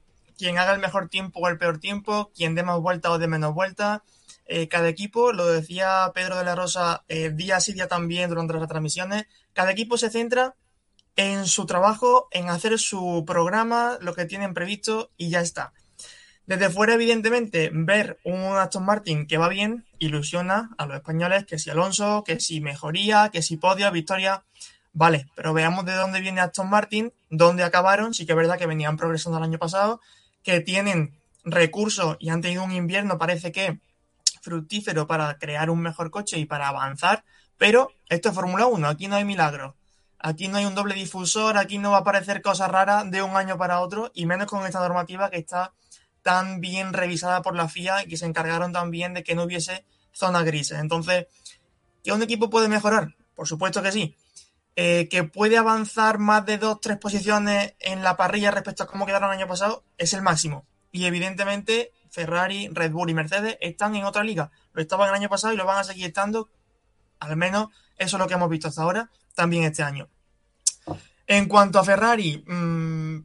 [0.44, 3.28] quien haga el mejor tiempo o el peor tiempo, quien dé más vuelta o dé
[3.28, 4.04] menos vuelta.
[4.46, 8.54] Eh, cada equipo, lo decía Pedro de la Rosa eh, día sí día también durante
[8.54, 10.56] las transmisiones, cada equipo se centra
[11.16, 15.72] en su trabajo, en hacer su programa, lo que tienen previsto y ya está.
[16.46, 21.58] Desde fuera, evidentemente, ver un Aston Martin que va bien ilusiona a los españoles, que
[21.58, 24.44] si Alonso, que si mejoría, que si podio, victoria,
[24.92, 28.68] vale, pero veamos de dónde viene Aston Martin, dónde acabaron, sí que es verdad que
[28.68, 30.02] venían progresando el año pasado,
[30.44, 33.80] que tienen recursos y han tenido un invierno, parece que
[34.42, 37.24] fructífero para crear un mejor coche y para avanzar,
[37.58, 39.76] pero esto es Fórmula 1, aquí no hay milagro.
[40.20, 43.36] Aquí no hay un doble difusor, aquí no va a aparecer cosas raras de un
[43.36, 45.74] año para otro, y menos con esta normativa que está
[46.22, 49.86] tan bien revisada por la FIA y que se encargaron también de que no hubiese
[50.14, 50.80] zona grises.
[50.80, 51.28] Entonces,
[52.04, 53.16] ¿que un equipo puede mejorar?
[53.36, 54.16] Por supuesto que sí.
[54.76, 59.06] Eh, que puede avanzar más de dos, tres posiciones en la parrilla respecto a cómo
[59.06, 60.66] quedaron el año pasado, es el máximo.
[60.92, 64.50] Y evidentemente Ferrari, Red Bull y Mercedes están en otra liga.
[64.74, 66.50] Lo estaban el año pasado y lo van a seguir estando,
[67.20, 67.68] al menos
[68.00, 70.10] eso es lo que hemos visto hasta ahora, también este año.
[71.28, 73.20] En cuanto a Ferrari, mmm,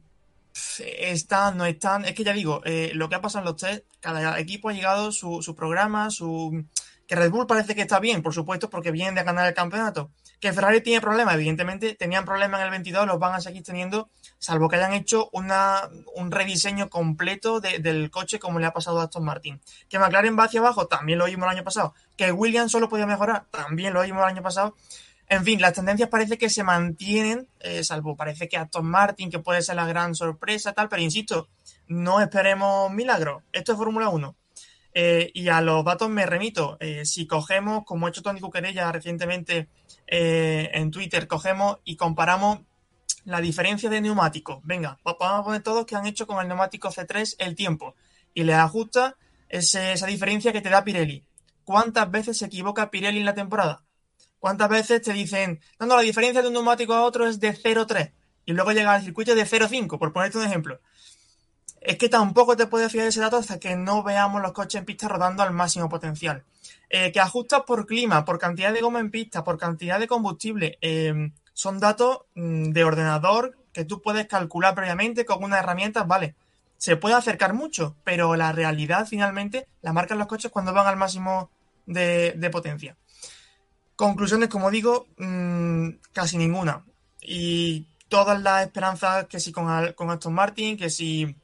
[0.79, 3.85] están, no están, es que ya digo, eh, lo que ha pasado en los test,
[4.01, 6.63] cada equipo ha llegado su, su programa, su...
[7.07, 10.11] Que Red Bull parece que está bien, por supuesto, porque viene de ganar el campeonato
[10.39, 14.09] que Ferrari tiene problemas, evidentemente tenían problemas en el 22, los van a seguir teniendo,
[14.37, 19.03] salvo que hayan hecho una, un rediseño completo del coche como le ha pasado a
[19.03, 19.59] Aston Martin.
[19.89, 21.93] Que McLaren va hacia abajo, también lo vimos el año pasado.
[22.15, 24.75] Que Williams solo podía mejorar, también lo vimos el año pasado.
[25.27, 29.39] En fin, las tendencias parece que se mantienen, eh, salvo parece que Aston Martin, que
[29.39, 31.49] puede ser la gran sorpresa, tal, pero insisto,
[31.87, 33.43] no esperemos milagros.
[33.51, 34.35] Esto es Fórmula 1.
[34.93, 36.77] Eh, y a los datos me remito.
[36.79, 39.69] Eh, si cogemos, como ha hecho Tony Cuquerella recientemente
[40.07, 42.59] eh, en Twitter, cogemos y comparamos
[43.25, 44.59] la diferencia de neumáticos.
[44.63, 47.95] Venga, vamos a poner todos que han hecho con el neumático C3 el tiempo
[48.33, 49.15] y le ajusta
[49.49, 51.25] esa diferencia que te da Pirelli.
[51.63, 53.83] ¿Cuántas veces se equivoca Pirelli en la temporada?
[54.39, 57.53] ¿Cuántas veces te dicen, no, no, la diferencia de un neumático a otro es de
[57.53, 58.13] 0,3
[58.45, 60.79] y luego llega al circuito de 0,5, por ponerte un ejemplo?
[61.81, 64.85] Es que tampoco te puedes fiar ese dato hasta que no veamos los coches en
[64.85, 66.43] pista rodando al máximo potencial.
[66.89, 70.79] Eh, que ajusta por clima, por cantidad de goma en pista, por cantidad de combustible,
[70.81, 76.35] eh, son datos mm, de ordenador que tú puedes calcular previamente con unas herramientas, vale.
[76.77, 80.95] Se puede acercar mucho, pero la realidad finalmente la marcan los coches cuando van al
[80.95, 81.51] máximo
[81.85, 82.95] de, potencia.
[83.95, 86.85] Conclusiones, como digo, mm, casi ninguna.
[87.21, 91.35] Y todas las esperanzas que si con, con Aston Martin, que si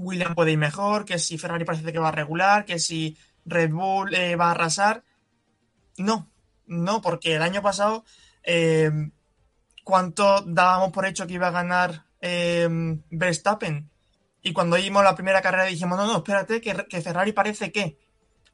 [0.00, 3.70] William puede ir mejor, que si Ferrari parece que va a regular, que si Red
[3.70, 5.04] Bull eh, va a arrasar.
[5.98, 6.30] No,
[6.66, 8.04] no, porque el año pasado,
[8.42, 8.90] eh,
[9.84, 12.68] ¿cuánto dábamos por hecho que iba a ganar eh,
[13.10, 13.90] Verstappen?
[14.42, 17.98] Y cuando vimos la primera carrera dijimos, no, no, espérate, que, que, Ferrari parece que.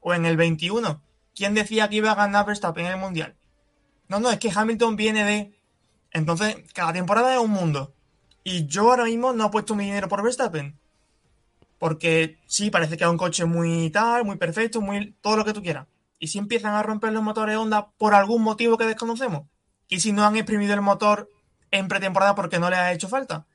[0.01, 1.01] O en el 21,
[1.33, 3.35] ¿quién decía que iba a ganar Verstappen en el Mundial?
[4.09, 5.59] No, no, es que Hamilton viene de...
[6.11, 7.93] Entonces, cada temporada es un mundo.
[8.43, 10.79] Y yo ahora mismo no he puesto mi dinero por Verstappen
[11.79, 15.53] porque sí, parece que es un coche muy tal, muy perfecto, muy todo lo que
[15.53, 15.87] tú quieras.
[16.19, 19.47] Y si empiezan a romper los motores Honda por algún motivo que desconocemos.
[19.87, 21.29] Y si no han exprimido el motor
[21.69, 23.45] en pretemporada porque no le ha hecho falta.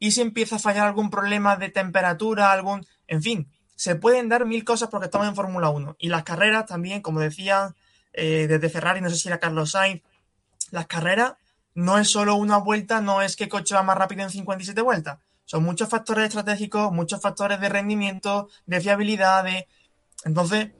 [0.00, 2.86] Y si empieza a fallar algún problema de temperatura, algún...
[3.06, 5.96] En fin, se pueden dar mil cosas porque estamos en Fórmula 1.
[5.98, 7.74] Y las carreras también, como decía
[8.12, 10.02] eh, desde Ferrari, no sé si era Carlos Sainz,
[10.72, 11.34] las carreras
[11.74, 15.18] no es solo una vuelta, no es que coche va más rápido en 57 vueltas
[15.48, 19.66] son muchos factores estratégicos, muchos factores de rendimiento, de fiabilidad, de...
[20.26, 20.72] Entonces,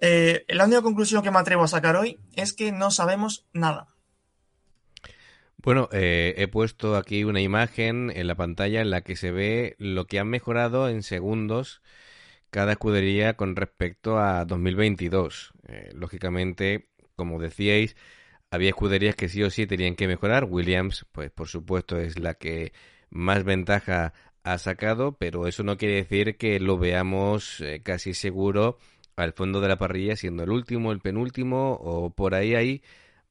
[0.00, 3.88] eh, la única conclusión que me atrevo a sacar hoy es que no sabemos nada.
[5.56, 9.74] Bueno, eh, he puesto aquí una imagen en la pantalla en la que se ve
[9.80, 11.82] lo que han mejorado en segundos
[12.50, 15.52] cada escudería con respecto a 2022.
[15.66, 17.96] Eh, lógicamente, como decíais,
[18.52, 20.44] había escuderías que sí o sí tenían que mejorar.
[20.44, 22.72] Williams, pues por supuesto, es la que
[23.10, 24.12] más ventaja
[24.44, 28.78] ha sacado, pero eso no quiere decir que lo veamos eh, casi seguro
[29.16, 32.82] al fondo de la parrilla siendo el último, el penúltimo o por ahí ahí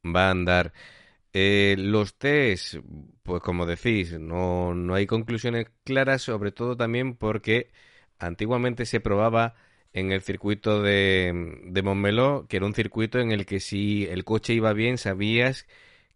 [0.05, 0.73] va a andar.
[1.33, 2.75] Eh, los test,
[3.23, 7.71] pues como decís, no, no hay conclusiones claras, sobre todo también porque
[8.19, 9.55] antiguamente se probaba
[9.93, 14.23] en el circuito de, de Montmeló, que era un circuito en el que si el
[14.25, 15.67] coche iba bien, sabías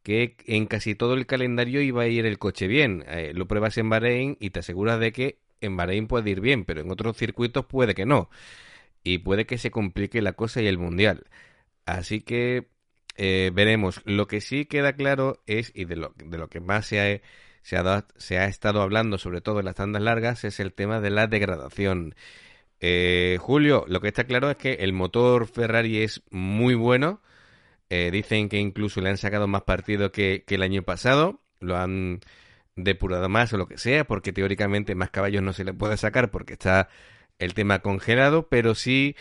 [0.03, 3.03] que en casi todo el calendario iba a ir el coche bien.
[3.07, 6.65] Eh, lo pruebas en Bahrein y te aseguras de que en Bahrein puede ir bien,
[6.65, 8.29] pero en otros circuitos puede que no.
[9.03, 11.25] Y puede que se complique la cosa y el mundial.
[11.85, 12.67] Así que
[13.17, 14.01] eh, veremos.
[14.05, 17.21] Lo que sí queda claro es, y de lo, de lo que más se ha,
[17.61, 21.01] se, ha se ha estado hablando, sobre todo en las tandas largas, es el tema
[21.01, 22.15] de la degradación.
[22.79, 27.21] Eh, Julio, lo que está claro es que el motor Ferrari es muy bueno.
[27.89, 31.41] Eh, dicen que incluso le han sacado más partido que, que, el año pasado.
[31.59, 32.21] Lo han
[32.75, 36.31] depurado más o lo que sea, porque teóricamente más caballos no se le puede sacar
[36.31, 36.89] porque está
[37.39, 39.15] el tema congelado, pero sí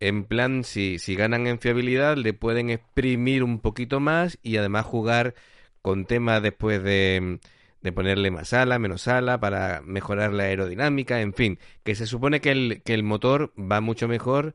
[0.00, 4.86] en plan, si, si ganan en fiabilidad, le pueden exprimir un poquito más y además
[4.86, 5.34] jugar
[5.82, 7.38] con temas después de,
[7.82, 12.40] de ponerle más ala, menos ala, para mejorar la aerodinámica, en fin, que se supone
[12.40, 14.54] que el, que el motor va mucho mejor,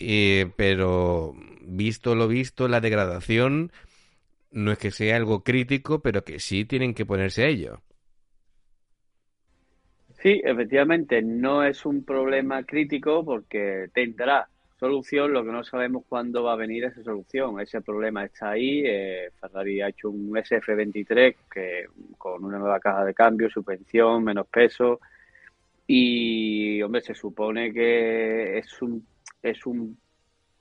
[0.00, 3.70] eh, pero visto lo visto, la degradación
[4.50, 7.80] no es que sea algo crítico, pero que sí tienen que ponerse a ello.
[10.20, 14.48] Sí, efectivamente, no es un problema crítico porque tendrá
[14.80, 17.60] solución, lo que no sabemos cuándo va a venir esa solución.
[17.60, 18.82] Ese problema está ahí.
[18.84, 21.84] Eh, Ferrari ha hecho un SF23 que
[22.16, 25.00] con una nueva caja de cambio, suspensión, menos peso.
[25.86, 29.06] Y, hombre, se supone que es un,
[29.42, 29.98] es un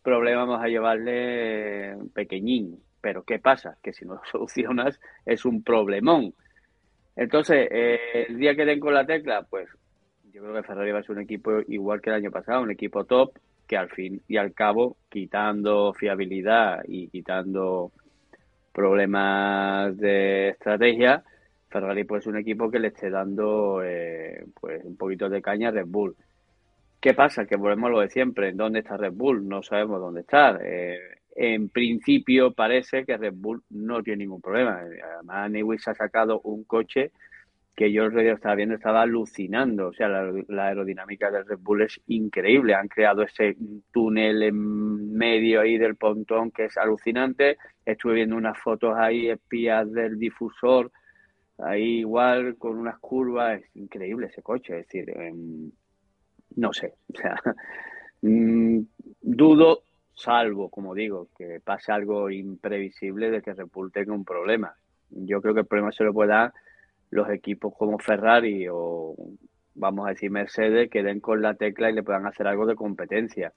[0.03, 2.81] problema, vamos a llevarle pequeñín.
[3.01, 3.77] Pero ¿qué pasa?
[3.81, 6.33] Que si no lo solucionas es un problemón.
[7.15, 9.67] Entonces, eh, el día que den con la tecla, pues
[10.31, 12.71] yo creo que Ferrari va a ser un equipo igual que el año pasado, un
[12.71, 13.33] equipo top,
[13.67, 17.91] que al fin y al cabo, quitando fiabilidad y quitando
[18.71, 21.23] problemas de estrategia,
[21.69, 25.69] Ferrari pues es un equipo que le esté dando eh, pues un poquito de caña
[25.69, 26.15] a Red Bull.
[26.99, 27.45] ¿Qué pasa?
[27.45, 28.51] Que volvemos a lo de siempre.
[28.51, 29.47] ¿Dónde está Red Bull?
[29.47, 30.59] No sabemos dónde está.
[30.61, 30.99] Eh,
[31.35, 34.81] en principio parece que Red Bull no tiene ningún problema.
[35.15, 37.11] Además, Newis ha sacado un coche
[37.73, 39.87] que yo el otro estaba viendo, estaba alucinando.
[39.87, 42.73] O sea, la, aerodinámica del Red Bull es increíble.
[42.73, 43.55] Han creado ese
[43.93, 47.57] túnel en medio ahí del pontón que es alucinante.
[47.85, 50.91] Estuve viendo unas fotos ahí espías del difusor,
[51.59, 53.61] ahí igual con unas curvas.
[53.61, 54.79] Es increíble ese coche.
[54.79, 55.71] Es decir, em,
[56.55, 56.93] no sé.
[57.13, 57.35] O sea,
[58.21, 58.79] mm,
[59.21, 59.83] dudo,
[60.13, 64.75] salvo, como digo, que pase algo imprevisible de que Red tenga un problema.
[65.09, 66.53] Yo creo que el problema se lo puede dar
[67.11, 69.15] los equipos como Ferrari o
[69.75, 72.75] vamos a decir Mercedes que den con la tecla y le puedan hacer algo de
[72.75, 73.53] competencia.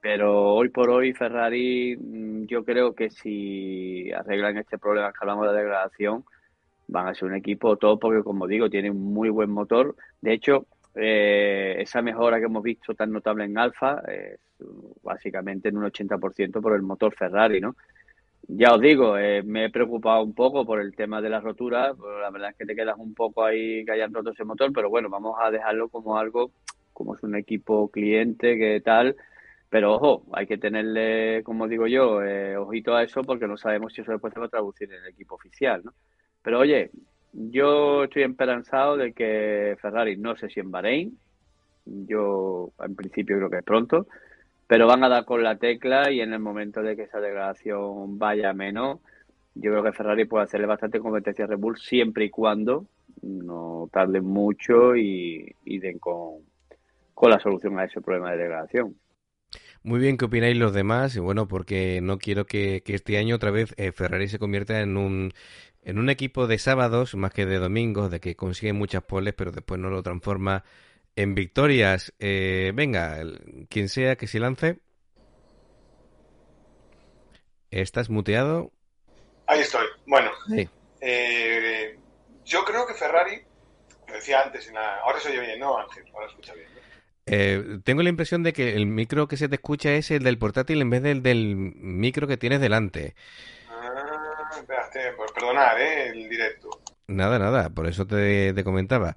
[0.00, 5.48] Pero hoy por hoy Ferrari mm, yo creo que si arreglan este problema que hablamos
[5.48, 6.24] de degradación
[6.86, 9.96] van a ser un equipo todo porque como digo tiene un muy buen motor.
[10.20, 14.38] De hecho eh, esa mejora que hemos visto tan notable en Alfa es
[15.02, 17.76] básicamente en un 80% por el motor Ferrari, ¿no?
[18.46, 21.94] Ya os digo, eh, me he preocupado un poco por el tema de la rotura,
[21.94, 24.70] pero la verdad es que te quedas un poco ahí que hayan roto ese motor,
[24.72, 26.50] pero bueno, vamos a dejarlo como algo,
[26.92, 29.16] como es un equipo cliente, que tal,
[29.70, 33.94] pero ojo, hay que tenerle, como digo yo, eh, ojito a eso porque no sabemos
[33.94, 35.94] si eso después se va a traducir en el equipo oficial, ¿no?
[36.42, 36.90] Pero oye,
[37.34, 41.18] yo estoy esperanzado de que Ferrari, no sé si en Bahrein,
[41.84, 44.06] yo en principio creo que es pronto,
[44.66, 48.18] pero van a dar con la tecla y en el momento de que esa degradación
[48.18, 49.00] vaya menos,
[49.54, 52.86] yo creo que Ferrari puede hacerle bastante competencia a Red Bull siempre y cuando
[53.22, 56.40] no tarden mucho y, den con,
[57.22, 58.96] la solución a ese problema de degradación.
[59.82, 61.14] Muy bien, ¿qué opináis los demás?
[61.16, 64.96] Y bueno, porque no quiero que, este año otra vez eh, Ferrari se convierta en
[64.96, 65.32] un,
[65.84, 69.52] en un equipo de sábados más que de domingos, de que consigue muchas poles, pero
[69.52, 70.64] después no lo transforma
[71.14, 72.12] en victorias.
[72.18, 73.18] Eh, venga,
[73.68, 74.80] quien sea que se lance.
[77.70, 78.72] ¿Estás muteado?
[79.46, 79.86] Ahí estoy.
[80.06, 80.30] Bueno,
[81.00, 81.98] eh,
[82.44, 83.42] yo creo que Ferrari,
[84.08, 86.04] lo decía antes, ahora se oye bien, ¿no, Ángel?
[86.14, 86.68] Ahora escucha bien.
[87.26, 90.38] Eh, tengo la impresión de que el micro que se te escucha es el del
[90.38, 93.14] portátil en vez del del micro que tienes delante.
[95.34, 96.08] Perdonad, ¿eh?
[96.08, 96.70] El directo.
[97.08, 99.16] Nada, nada, por eso te, te comentaba.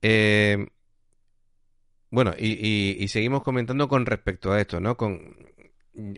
[0.00, 0.66] Eh,
[2.10, 4.96] Bueno, y, seguimos comentando con respecto a esto, ¿no?
[4.98, 5.34] Con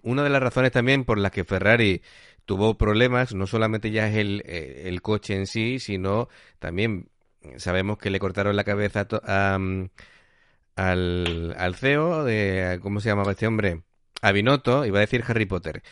[0.02, 2.02] una de las razones también por las que Ferrari
[2.44, 7.10] tuvo problemas, no solamente ya es el, eh, el coche en sí, sino también
[7.58, 9.58] sabemos que le cortaron la cabeza a,
[10.76, 13.82] al, al CEO de, ¿cómo se llamaba este hombre?
[14.22, 15.82] A Binotto, iba a decir Harry Potter.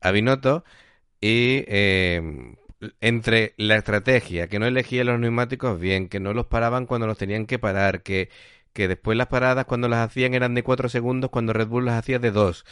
[0.00, 0.64] A Binotto,
[1.20, 2.54] y eh,
[3.00, 7.18] entre la estrategia, que no elegía los neumáticos bien, que no los paraban cuando los
[7.18, 8.30] tenían que parar, que,
[8.72, 11.98] que después las paradas cuando las hacían eran de cuatro segundos, cuando Red Bull las
[11.98, 12.64] hacía de dos.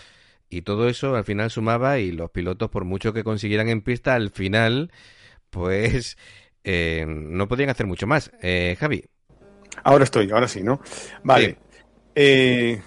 [0.49, 4.15] Y todo eso al final sumaba y los pilotos, por mucho que consiguieran en pista,
[4.15, 4.93] al final,
[5.51, 6.17] pues
[6.65, 8.31] eh, no podían hacer mucho más.
[8.43, 9.05] Eh, Javi.
[9.83, 10.81] Ahora estoy, ahora sí, ¿no?
[11.23, 11.59] Vale.
[12.15, 12.81] Eh,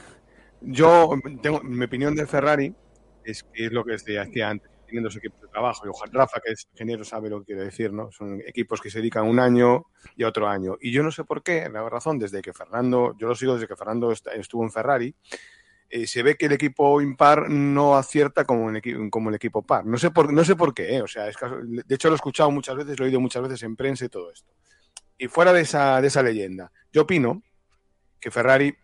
[0.61, 2.73] yo tengo mi opinión de Ferrari
[3.23, 5.85] es que es lo que decía antes, teniendo su equipo de trabajo.
[5.85, 8.11] Y ojalá Rafa, que es ingeniero, sabe lo que quiero decir, ¿no?
[8.11, 10.77] Son equipos que se dedican un año y otro año.
[10.81, 13.67] Y yo no sé por qué, la razón, desde que Fernando, yo lo sigo desde
[13.67, 15.15] que Fernando estuvo en Ferrari,
[15.91, 19.85] eh, se ve que el equipo impar no acierta como, el, como el equipo par.
[19.85, 21.01] No sé por, no sé por qué, ¿eh?
[21.01, 23.63] o sea, es de hecho lo he escuchado muchas veces, lo he oído muchas veces
[23.63, 24.51] en prensa y todo esto.
[25.17, 27.41] Y fuera de esa, de esa leyenda, yo opino
[28.19, 28.75] que Ferrari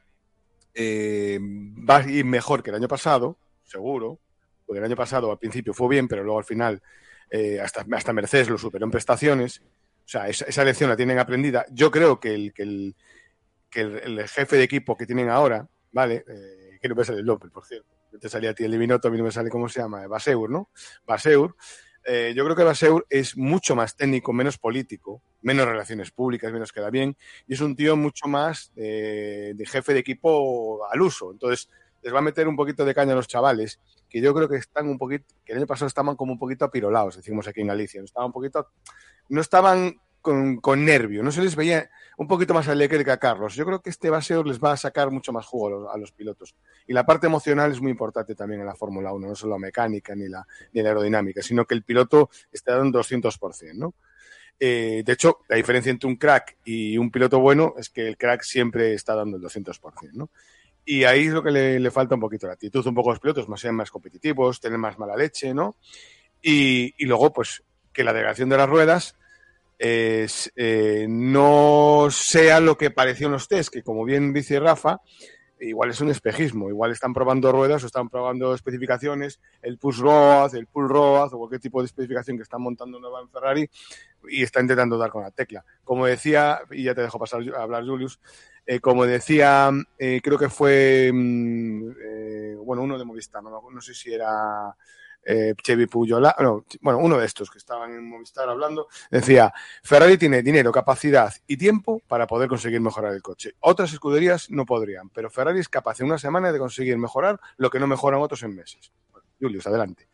[0.73, 4.19] eh, va a ir mejor que el año pasado, seguro,
[4.65, 6.81] porque el año pasado al principio fue bien, pero luego al final
[7.29, 9.61] eh, hasta, hasta Mercedes lo superó en prestaciones.
[9.61, 11.65] O sea, esa, lección la tienen aprendida.
[11.71, 12.95] Yo creo que el, que el,
[13.69, 16.23] que el, jefe de equipo que tienen ahora, ¿vale?
[16.27, 17.87] Eh, que no me sale el nombre, por cierto.
[18.19, 20.49] Te salía a ti el Divinoto, a mí no me sale cómo se llama, Baseur,
[20.49, 20.69] ¿no?
[21.05, 21.55] Baseur
[22.07, 26.71] eh, yo creo que Baseur es mucho más técnico, menos político, menos relaciones públicas, menos
[26.71, 31.31] queda bien, y es un tío mucho más de jefe de equipo al uso.
[31.31, 31.67] Entonces,
[32.05, 34.57] les va a meter un poquito de caña a los chavales, que yo creo que
[34.57, 37.67] están un poquito, que el año pasado estaban como un poquito apirolados, decimos aquí en
[37.67, 38.69] Galicia, no estaban un poquito,
[39.29, 43.55] no estaban con, nervio, no se les veía un poquito más alegre que a Carlos.
[43.55, 46.55] Yo creo que este baseo les va a sacar mucho más jugo a los, pilotos.
[46.87, 49.59] Y la parte emocional es muy importante también en la Fórmula 1, no solo la
[49.59, 53.93] mecánica ni la, ni la aerodinámica, sino que el piloto esté dando 200%, ¿no?
[54.59, 58.17] Eh, de hecho, la diferencia entre un crack y un piloto bueno es que el
[58.17, 60.29] crack siempre está dando el 200%, ¿no?
[60.85, 63.49] Y ahí es lo que le, falta un poquito la actitud, un poco los pilotos,
[63.49, 65.77] más sean más competitivos, tener más mala leche, ¿no?
[66.41, 69.15] Y, y luego, pues, que la degradación de las ruedas
[69.79, 75.01] es, eh, no sea lo que pareció en los test, que como bien dice Rafa,
[75.59, 80.55] igual es un espejismo, igual están probando ruedas o están probando especificaciones, el push ROAD,
[80.55, 83.69] el pull ROAD o cualquier tipo de especificación que están montando nueva en Ferrari
[84.29, 85.63] y está intentando dar con la tecla.
[85.83, 88.19] Como decía, y ya te dejo pasar a hablar Julius,
[88.65, 93.93] eh, como decía, eh, creo que fue, mm, eh, bueno, uno de Movistar, no, sé
[93.93, 94.75] si era
[95.63, 100.41] Chevy Puyola, no, bueno, uno de estos que estaban en Movistar hablando, decía, Ferrari tiene
[100.41, 103.53] dinero, capacidad y tiempo para poder conseguir mejorar el coche.
[103.59, 107.69] Otras escuderías no podrían, pero Ferrari es capaz en una semana de conseguir mejorar lo
[107.69, 108.91] que no mejoran otros en meses.
[109.39, 110.07] Julius, adelante.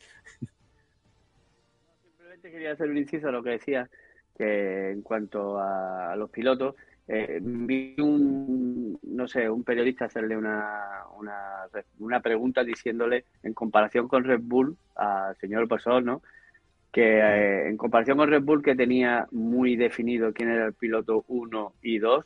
[2.03, 3.89] Simplemente quería hacer un inciso a lo que decía,
[4.37, 6.75] que en cuanto a los pilotos,
[7.13, 11.67] eh, vi un, no sé, un periodista hacerle una, una,
[11.99, 16.21] una, pregunta diciéndole, en comparación con Red Bull, al señor Pasol, ¿no?
[16.89, 21.25] Que eh, en comparación con Red Bull, que tenía muy definido quién era el piloto
[21.27, 22.25] 1 y 2,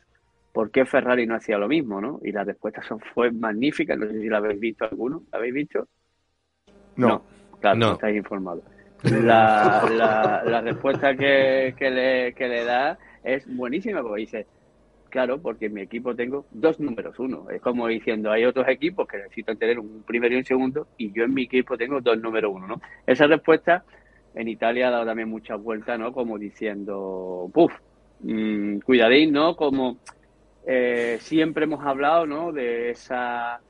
[0.54, 2.19] ¿por qué Ferrari no hacía lo mismo, no?
[2.24, 2.84] Y la respuesta
[3.15, 5.88] fue magnífica, no sé si la habéis visto alguno, ¿la habéis visto?
[6.95, 7.24] No.
[7.60, 7.93] claro, no.
[7.93, 8.63] estáis informados.
[9.04, 14.48] La, la, la respuesta que, que, le, que le da es buenísima, porque dice,
[15.15, 17.49] Claro, porque en mi equipo tengo dos números uno.
[17.49, 21.13] Es como diciendo, hay otros equipos que necesitan tener un primero y un segundo, y
[21.13, 22.82] yo en mi equipo tengo dos números uno, ¿no?
[23.08, 23.86] Esa respuesta
[24.34, 26.12] en Italia ha dado también muchas vueltas, ¿no?
[26.12, 27.71] Como diciendo, puf,
[28.23, 29.56] mmm, cuidadín, ¿no?
[29.56, 29.99] Como
[30.67, 32.51] eh, siempre hemos hablado, ¿no?
[32.51, 33.62] De esa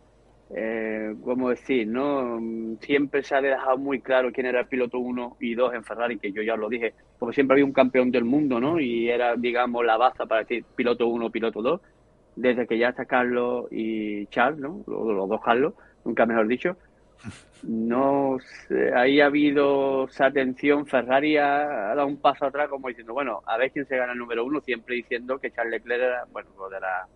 [0.53, 1.87] eh, ¿cómo decir?
[1.87, 2.39] no
[2.81, 6.19] Siempre se ha dejado muy claro quién era el piloto 1 y 2 en Ferrari,
[6.19, 8.79] que yo ya lo dije, porque siempre había un campeón del mundo, ¿no?
[8.79, 11.81] Y era, digamos, la baza para decir piloto 1, piloto 2.
[12.35, 14.83] Desde que ya está Carlos y Charles, ¿no?
[14.87, 16.77] Los, dos Carlos, nunca mejor dicho.
[17.63, 18.37] No
[18.95, 20.85] ahí ha habido esa atención.
[20.85, 24.19] Ferrari ha, dado un paso atrás, como diciendo, bueno, a ver quién se gana el
[24.19, 27.07] número uno, siempre diciendo que Charles Leclerc era, bueno, lo de la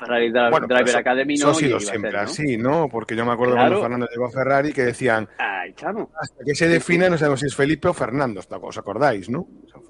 [0.00, 1.40] Ferrari Driver Academy no.
[1.40, 2.88] Eso ha sido siempre así, ¿no?
[2.88, 5.28] Porque yo me acuerdo cuando Fernando llegó a Ferrari que decían.
[5.38, 6.10] Ay, chamo.
[6.20, 9.46] Hasta que se define, no sabemos si es Felipe o Fernando, ¿os acordáis, no?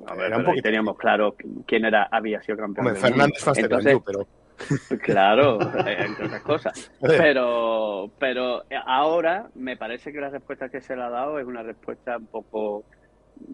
[0.07, 1.37] A ver, un teníamos claro
[1.67, 2.89] quién era, había sido campeón.
[2.89, 4.27] Hombre, Fernando es Entonces, pero.
[5.03, 6.93] Claro, entre otras cosas.
[7.01, 11.63] Pero, pero ahora me parece que la respuesta que se le ha dado es una
[11.63, 12.85] respuesta un poco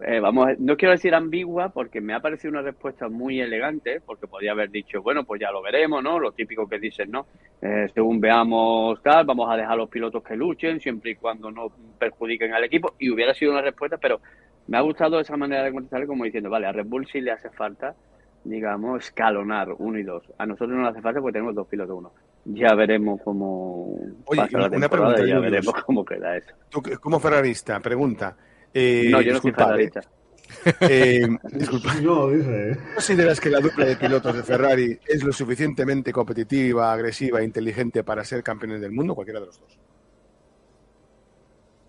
[0.05, 4.27] eh, vamos, no quiero decir ambigua porque me ha parecido una respuesta muy elegante, porque
[4.27, 6.19] podía haber dicho, bueno, pues ya lo veremos, ¿no?
[6.19, 7.25] Lo típico que dicen, ¿no?
[7.61, 11.51] Eh, según veamos tal, vamos a dejar a los pilotos que luchen, siempre y cuando
[11.51, 14.19] no perjudiquen al equipo, y hubiera sido una respuesta, pero
[14.67, 17.31] me ha gustado esa manera de contestar como diciendo, vale, a Red Bull sí le
[17.31, 17.95] hace falta,
[18.43, 20.23] digamos, escalonar uno y dos.
[20.37, 22.11] A nosotros no le hace falta porque tenemos dos pilotos uno.
[22.45, 26.53] Ya veremos cómo Oye, pasa una pregunta, ya veremos cómo queda eso.
[26.69, 28.35] Tú, como ferrarista, pregunta.
[28.79, 30.01] Eh, no, yo no soy disculpad, ferrarista.
[30.81, 31.93] eh, disculpa.
[31.95, 32.77] No, dice.
[32.93, 38.03] ¿Consideras que la dupla de pilotos de Ferrari es lo suficientemente competitiva, agresiva e inteligente
[38.03, 39.15] para ser campeones del mundo?
[39.15, 39.79] Cualquiera de los dos.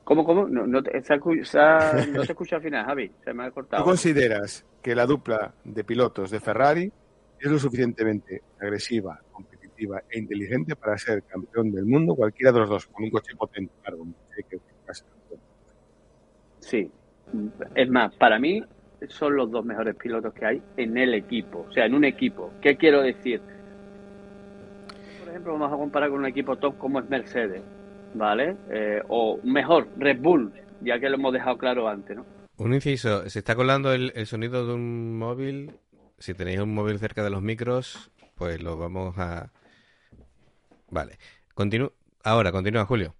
[0.04, 0.48] ¿Cómo, cómo?
[0.48, 1.18] No, no, te, se ha
[2.00, 3.12] se no te escucha al final, Javi.
[3.22, 3.84] Se me ha ¿Tú cortado.
[3.84, 6.90] consideras que la dupla de pilotos de Ferrari
[7.38, 12.14] es lo suficientemente agresiva, competitiva e inteligente para ser campeón del mundo?
[12.14, 13.98] Cualquiera de los dos, con un coche potente, claro.
[13.98, 15.40] un coche que- que va a ser campeón.
[16.68, 16.90] Sí.
[17.74, 18.62] Es más, para mí
[19.08, 21.66] son los dos mejores pilotos que hay en el equipo.
[21.68, 22.52] O sea, en un equipo.
[22.60, 23.40] ¿Qué quiero decir?
[25.18, 27.62] Por ejemplo, vamos a comparar con un equipo top como es Mercedes,
[28.14, 28.56] ¿vale?
[28.70, 30.52] Eh, o mejor, Red Bull,
[30.82, 32.26] ya que lo hemos dejado claro antes, ¿no?
[32.58, 35.72] Un inciso, se está colando el, el sonido de un móvil.
[36.18, 39.52] Si tenéis un móvil cerca de los micros, pues lo vamos a...
[40.90, 41.18] Vale.
[41.54, 41.92] Continu...
[42.24, 43.14] Ahora, continúa, Julio.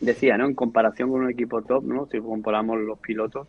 [0.00, 0.46] Decía, ¿no?
[0.46, 2.06] En comparación con un equipo top, ¿no?
[2.06, 3.48] Si comparamos los pilotos,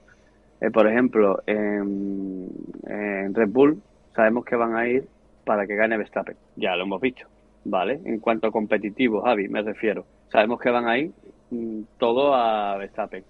[0.61, 2.49] eh, por ejemplo, en,
[2.87, 3.81] en Red Bull
[4.15, 5.07] sabemos que van a ir
[5.45, 6.35] para que gane Verstappen.
[6.55, 7.27] Ya lo hemos visto,
[7.63, 8.01] ¿vale?
[8.05, 10.05] En cuanto a competitivo, Javi, me refiero.
[10.31, 11.11] Sabemos que van a ir
[11.51, 13.23] mm, todo a Verstappen.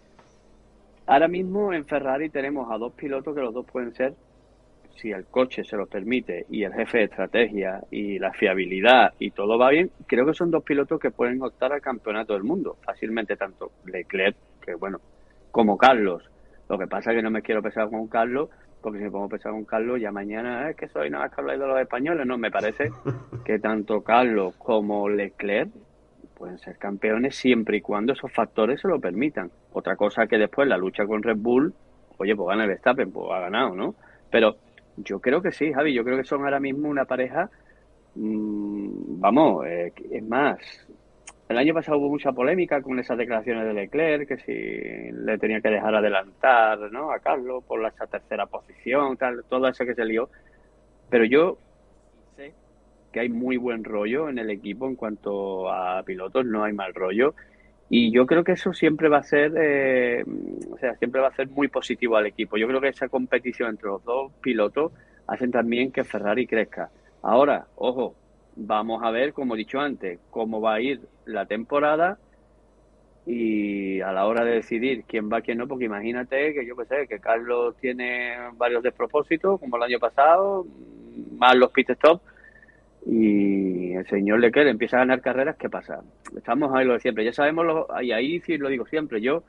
[1.06, 4.14] Ahora mismo en Ferrari tenemos a dos pilotos que los dos pueden ser,
[4.98, 9.32] si el coche se lo permite y el jefe de estrategia y la fiabilidad y
[9.32, 12.78] todo va bien, creo que son dos pilotos que pueden optar al campeonato del mundo
[12.84, 14.36] fácilmente, tanto Leclerc,
[14.66, 15.00] que bueno,
[15.52, 16.24] como Carlos.
[16.70, 18.50] Lo que pasa es que no me quiero pesar con Carlos,
[18.82, 21.42] porque si me pongo pesar con Carlos, ya mañana es que soy nada más que
[21.42, 22.26] habláis de los españoles.
[22.26, 22.92] No, me parece
[23.46, 25.70] que tanto Carlos como Leclerc
[26.38, 29.50] pueden ser campeones siempre y cuando esos factores se lo permitan.
[29.74, 31.74] Otra cosa que después la lucha con Red Bull,
[32.18, 33.96] oye, pues gana Verstappen, pues ha ganado, ¿no?
[34.30, 34.56] Pero
[34.98, 37.50] yo creo que sí, Javi, yo creo que son ahora mismo una pareja,
[38.16, 40.60] mm, vamos, eh, es más,
[41.50, 45.62] el año pasado hubo mucha polémica con esas declaraciones de Leclerc, que si le tenía
[45.62, 47.12] que dejar adelantar, ¿no?
[47.12, 50.30] A Carlos por esa tercera posición, tal, todo eso que se lió.
[51.10, 51.58] Pero yo
[52.36, 52.54] sé
[53.14, 56.94] que hay muy buen rollo en el equipo en cuanto a pilotos, no hay mal
[56.94, 57.34] rollo.
[57.90, 60.24] Y yo creo que eso siempre va a ser, eh,
[60.72, 62.58] o sea, siempre va a ser muy positivo al equipo.
[62.58, 64.92] Yo creo que esa competición entre los dos pilotos
[65.28, 66.90] hacen también que Ferrari crezca.
[67.22, 68.16] Ahora, ojo,
[68.56, 72.18] vamos a ver, como he dicho antes, cómo va a ir la temporada
[73.26, 76.86] y a la hora de decidir quién va, quién no, porque imagínate que yo qué
[76.86, 80.66] sé, que Carlos tiene varios despropósitos, como el año pasado,
[81.38, 82.22] más los pit stop,
[83.06, 86.02] y el señor Leclerc empieza a ganar carreras, ¿qué pasa?
[86.36, 89.44] Estamos ahí lo de siempre, ya sabemos, lo, y ahí sí lo digo siempre, yo,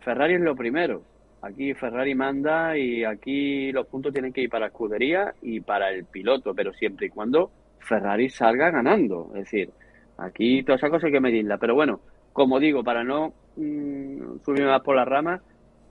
[0.00, 1.02] Ferrari es lo primero,
[1.42, 5.90] aquí Ferrari manda y aquí los puntos tienen que ir para la escudería y para
[5.90, 9.70] el piloto, pero siempre y cuando Ferrari salga ganando, es decir,
[10.16, 12.00] aquí toda esa cosa hay que medirla, pero bueno,
[12.32, 15.40] como digo, para no mmm, subirme más por las ramas,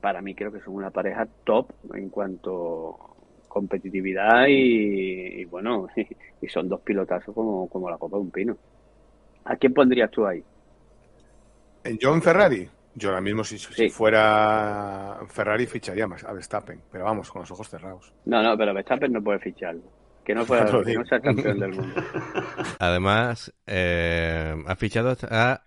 [0.02, 3.17] para mí creo que son una pareja top en cuanto
[3.48, 5.88] competitividad y, y bueno,
[6.42, 8.58] y, son dos pilotazos como, como la copa de un pino.
[9.46, 10.44] ¿A quién pondrías tú ahí?
[11.84, 12.68] ¿En John Ferrari?
[12.96, 13.74] Yo ahora mismo, si, sí.
[13.74, 18.12] si, fuera Ferrari, ficharía más a Verstappen, pero vamos, con los ojos cerrados.
[18.26, 19.84] No, no, pero Verstappen no puede ficharlo.
[20.26, 22.02] Que no, fuera, que no sea campeón del mundo.
[22.80, 25.67] Además, eh, ha fichado a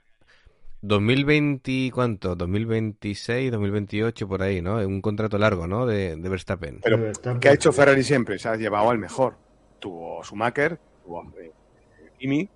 [0.82, 2.34] 2020, ¿cuánto?
[2.34, 4.76] 2026, 2028, por ahí, ¿no?
[4.76, 5.86] Un contrato largo, ¿no?
[5.86, 6.80] De, de Verstappen.
[6.82, 8.38] Pero, ¿qué ha hecho Ferrari siempre?
[8.38, 9.36] Se ha llevado al mejor.
[9.78, 11.52] Tuvo Schumacher, tuvo eh,
[12.18, 12.48] Kimi,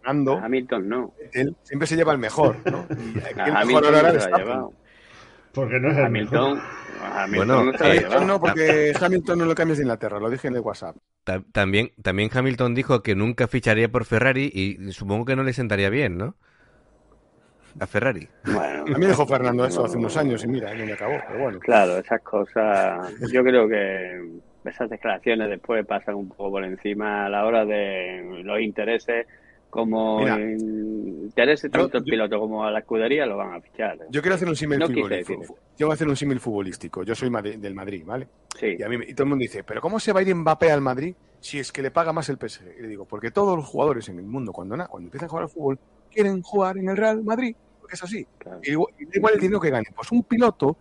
[0.00, 0.38] Fernando.
[0.38, 1.14] Hamilton no.
[1.32, 2.86] Él siempre se lleva al mejor, ¿no?
[3.14, 4.72] Y el Hamilton mejor ahora no se ha llevado.
[5.52, 6.54] Porque no es el Hamilton.
[6.54, 6.82] mejor.
[7.02, 7.48] Hamilton
[8.08, 10.96] bueno, no, porque Hamilton no lo cambias de Inglaterra, lo dije en el WhatsApp.
[11.52, 15.90] También, también Hamilton dijo que nunca ficharía por Ferrari y supongo que no le sentaría
[15.90, 16.36] bien, ¿no?
[17.78, 18.28] A Ferrari.
[18.44, 21.58] Bueno, a mí dejó Fernando eso hace unos años y mira, me acabó, pero bueno.
[21.60, 27.28] Claro, esas cosas, yo creo que esas declaraciones después pasan un poco por encima a
[27.28, 29.26] la hora de los intereses,
[29.70, 33.98] como Mira, intereses tanto el piloto como a la escudería lo van a fichar.
[34.10, 35.56] Yo quiero hacer un símil No futbolístico.
[35.78, 37.02] Yo voy a hacer un símil futbolístico.
[37.04, 38.28] Yo soy Madri- del Madrid, ¿vale?
[38.58, 38.76] Sí.
[38.78, 40.70] Y, a mí, y todo el mundo dice, ¿pero cómo se va a ir Mbappé
[40.70, 42.78] al Madrid si es que le paga más el PSG?
[42.78, 45.30] Y le digo, porque todos los jugadores en el mundo, cuando, na- cuando empiezan a
[45.30, 45.78] jugar al fútbol,
[46.12, 48.26] quieren jugar en el Real Madrid, porque es así.
[48.38, 48.60] Claro.
[48.62, 49.86] Y igual, igual el dinero que gane.
[49.94, 50.76] Pues un piloto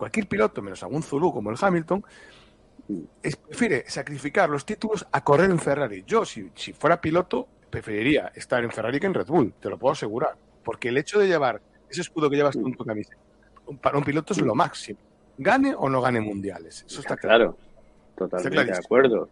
[0.00, 2.02] cualquier piloto, menos algún Zulu como el Hamilton,
[3.46, 6.04] prefiere sacrificar los títulos a correr en Ferrari.
[6.06, 9.76] Yo, si, si fuera piloto, preferiría estar en Ferrari que en Red Bull, te lo
[9.76, 10.36] puedo asegurar.
[10.64, 13.14] Porque el hecho de llevar ese escudo que llevas tú en tu camisa,
[13.82, 14.98] para un piloto es lo máximo.
[15.36, 16.86] Gane o no gane mundiales.
[16.88, 17.58] Eso está claro.
[18.16, 19.28] Totalmente de acuerdo.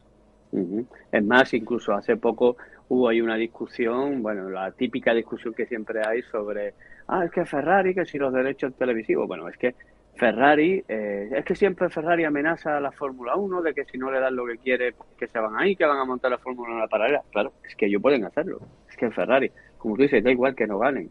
[1.10, 2.58] Es más, incluso hace poco
[2.88, 6.74] hubo ahí una discusión, bueno, la típica discusión que siempre hay sobre,
[7.06, 9.74] ah, es que Ferrari, que si los derechos televisivos, bueno, es que
[10.16, 14.10] Ferrari, eh, es que siempre Ferrari amenaza a la Fórmula 1 de que si no
[14.10, 16.70] le dan lo que quiere, que se van ahí, que van a montar la Fórmula
[16.70, 17.22] 1 en la paralela.
[17.30, 18.58] Claro, es que ellos pueden hacerlo.
[18.90, 21.08] Es que Ferrari, como tú dices, da igual que no ganen.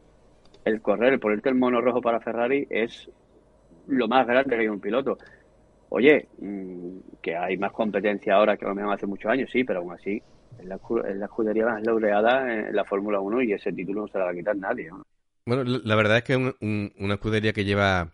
[0.65, 3.09] El correr, el ponerte el mono rojo para Ferrari es
[3.87, 5.17] lo más grande que hay un piloto.
[5.87, 9.79] Oye, mm, que hay más competencia ahora que lo mismo hace muchos años, sí, pero
[9.79, 10.21] aún así
[10.59, 10.79] es la,
[11.15, 14.31] la escudería más laureada en la Fórmula 1 y ese título no se la va
[14.31, 14.89] a quitar nadie.
[15.45, 18.11] Bueno, la verdad es que es una escudería que lleva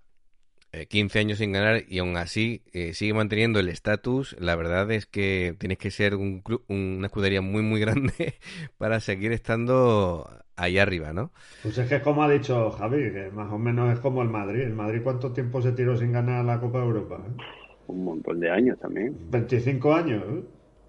[0.88, 4.92] 15 eh, años sin ganar y aún así eh, sigue manteniendo el estatus, la verdad
[4.92, 8.36] es que tienes que ser un club, una escudería muy, muy grande
[8.78, 11.32] para seguir estando ahí arriba, ¿no?
[11.62, 14.62] Pues es que como ha dicho Javi, que más o menos es como el Madrid.
[14.62, 17.20] ¿El Madrid cuánto tiempo se tiró sin ganar la Copa de Europa?
[17.28, 17.44] Eh?
[17.88, 19.16] Un montón de años también.
[19.30, 20.24] 25 años.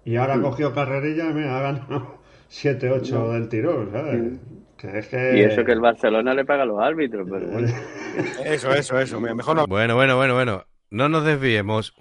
[0.05, 4.39] Y ahora ha cogió carrerilla y me ha ganado 7, 8 del tirón, ¿sabes?
[5.35, 7.67] Y eso que el Barcelona le paga a los árbitros, pero bueno.
[8.45, 9.19] eso, eso, eso.
[9.19, 9.65] Mejor no.
[9.67, 10.63] Bueno, bueno, bueno, bueno.
[10.91, 11.95] No nos desviemos.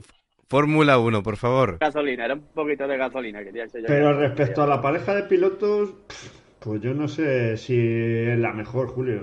[0.49, 1.79] Fórmula 1, por favor.
[1.81, 3.41] Gasolina, era un poquito de gasolina.
[3.87, 5.95] Pero respecto a la pareja de pilotos,
[6.59, 9.21] pues yo no sé si es la mejor, Julio.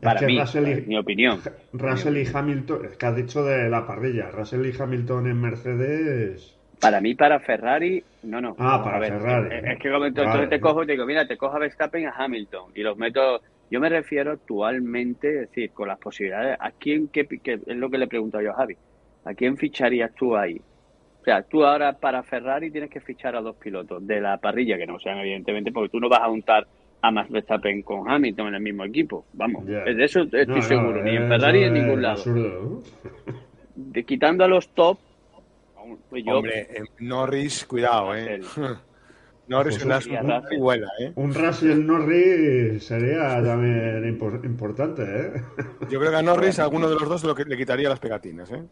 [0.00, 0.40] Para mí,
[0.86, 1.40] mi opinión.
[1.72, 4.30] Russell y Hamilton, es que has dicho de la parrilla.
[4.30, 8.56] Russell y Hamilton en Mercedes para mí, para Ferrari, no, no.
[8.58, 9.68] Ah, para Ferrari.
[9.68, 12.72] Es, que entonces te cojo y te digo, mira, te cojo a Verstappen a Hamilton
[12.74, 13.40] y los meto.
[13.70, 16.56] Yo me refiero actualmente, es decir, con las posibilidades.
[16.58, 18.76] ¿A quién, qué, es lo que le pregunto yo a Javi?
[19.24, 20.60] ¿A quién ficharías tú ahí?
[21.20, 24.78] O sea, tú ahora para Ferrari tienes que fichar a dos pilotos de la parrilla,
[24.78, 26.66] que no sean evidentemente, porque tú no vas a juntar
[27.02, 29.26] a Max Verstappen con Hamilton en el mismo equipo.
[29.34, 32.22] Vamos, de eso estoy seguro, ni en Ferrari ni en ningún lado.
[33.74, 34.98] De, quitando a los top,
[36.08, 38.40] pues Hombre, eh, Norris, cuidado, ¿eh?
[39.48, 41.12] Norris pues es una buena, ¿eh?
[41.14, 44.06] Un Russell Norris sería también
[44.44, 45.42] importante, ¿eh?
[45.88, 48.50] Yo creo que a Norris alguno de los dos lo que le quitaría las pegatinas,
[48.52, 48.62] ¿eh?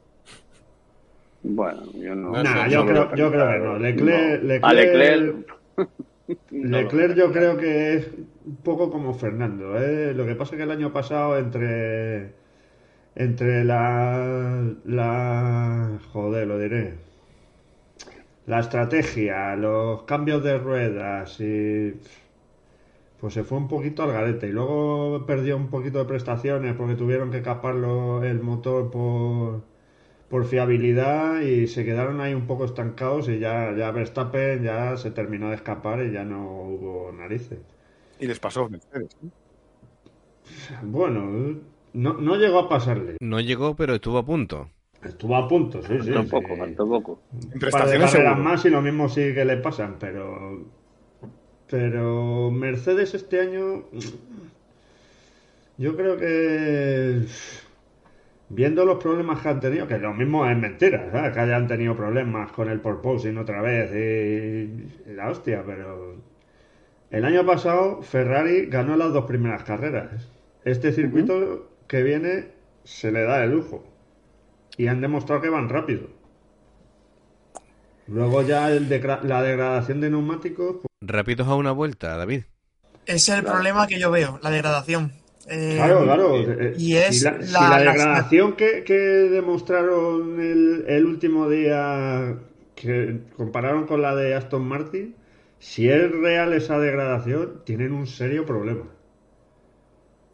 [1.43, 2.43] Bueno, yo no.
[2.43, 3.79] Nah, yo, creo, yo creo que no.
[3.79, 5.59] Leclerc, Leclerc, a Leclerc.
[6.51, 8.09] Leclerc yo creo que es
[8.45, 10.13] un poco como Fernando, ¿eh?
[10.13, 12.35] Lo que pasa es que el año pasado entre
[13.15, 17.06] entre la la joder, lo diré
[18.47, 21.95] la estrategia, los cambios de ruedas y
[23.21, 26.95] pues se fue un poquito al garete y luego perdió un poquito de prestaciones porque
[26.95, 29.63] tuvieron que caparlo el motor por,
[30.29, 35.11] por fiabilidad y se quedaron ahí un poco estancados y ya, ya Verstappen ya se
[35.11, 37.59] terminó de escapar y ya no hubo narices.
[38.21, 39.17] Y les pasó Mercedes.
[40.83, 41.61] Bueno,
[41.93, 43.17] no, no llegó a pasarle.
[43.21, 44.71] No llegó, pero estuvo a punto.
[45.09, 46.13] Estuvo a punto, sí, sí.
[46.13, 46.73] Tampoco, sí.
[46.73, 47.21] poco.
[47.33, 50.65] Un par de carreras más y lo mismo sí que le pasan, pero.
[51.69, 53.85] Pero Mercedes este año.
[55.79, 57.25] Yo creo que.
[58.49, 61.33] Viendo los problemas que han tenido, que lo mismo es mentira, ¿sabes?
[61.33, 66.17] Que hayan tenido problemas con el porposing otra vez y, la hostia, pero.
[67.11, 70.29] El año pasado Ferrari ganó las dos primeras carreras.
[70.65, 72.49] Este circuito que viene
[72.83, 73.96] se le da de lujo
[74.77, 76.09] y han demostrado que van rápido.
[78.09, 78.89] Luego ya el
[79.25, 80.77] la degradación de neumáticos.
[80.83, 82.45] Pues Rápidos a una vuelta, David.
[83.05, 85.13] Ese es el problema que yo veo, la degradación.
[85.49, 86.75] Eh, claro, claro.
[86.77, 88.83] Y es la, la, degradación que,
[89.31, 92.37] demostraron el, el, último día,
[92.75, 95.15] que compararon con la de Aston Martin,
[95.61, 98.85] si es real esa degradación, tienen un serio problema.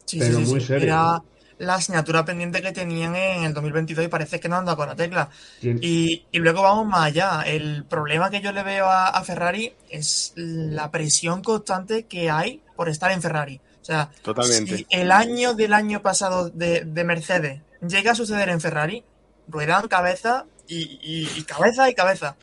[0.05, 1.23] Sí, Pero muy serio
[1.63, 4.95] la asignatura pendiente que tenían en el 2022 y parece que no anda con la
[4.95, 5.29] tecla.
[5.61, 7.43] Y, luego vamos más allá.
[7.45, 12.89] El problema que yo le veo a, Ferrari es la presión constante que hay por
[12.89, 13.61] estar en Ferrari.
[13.81, 14.09] O sea,
[14.43, 19.03] si el año del año pasado de, Mercedes llega a suceder en Ferrari,
[19.47, 22.35] ruedan cabeza y, cabeza y cabeza.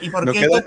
[0.00, 0.64] ¿y por no qué queda,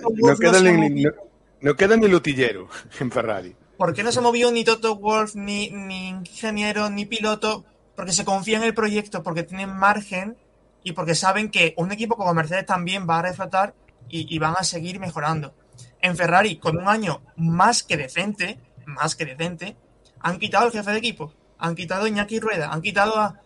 [1.61, 2.67] no, queda ni, lutillero
[2.99, 3.55] en Ferrari.
[3.77, 7.65] ¿Por qué no se movió ni Toto Wolf, ni, ni ingeniero, ni piloto
[7.95, 10.37] porque se confía en el proyecto, porque tienen margen
[10.83, 13.73] y porque saben que un equipo como Mercedes también va a reflotar
[14.09, 15.53] y, van a seguir mejorando.
[16.01, 19.77] En Ferrari, con un año más que decente, más que decente,
[20.19, 23.39] han quitado al jefe de equipo, han quitado a Iñaki Rueda, han quitado a...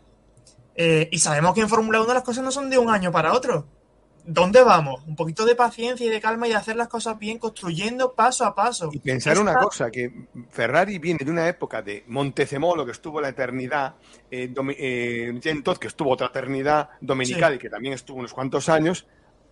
[0.76, 3.34] Eh, y sabemos que en Fórmula 1 las cosas no son de un año para
[3.34, 3.68] otro.
[4.28, 5.04] ¿Dónde vamos?
[5.06, 8.56] Un poquito de paciencia y de calma y hacer las cosas bien, construyendo paso a
[8.56, 8.90] paso.
[8.92, 10.12] Y pensar una cosa, que
[10.50, 13.96] Ferrari viene de una época de Montezemolo, que estuvo la eternidad,
[14.32, 15.40] eh, eh
[15.80, 19.06] que estuvo otra eternidad, Dominicali, que también estuvo unos cuantos años,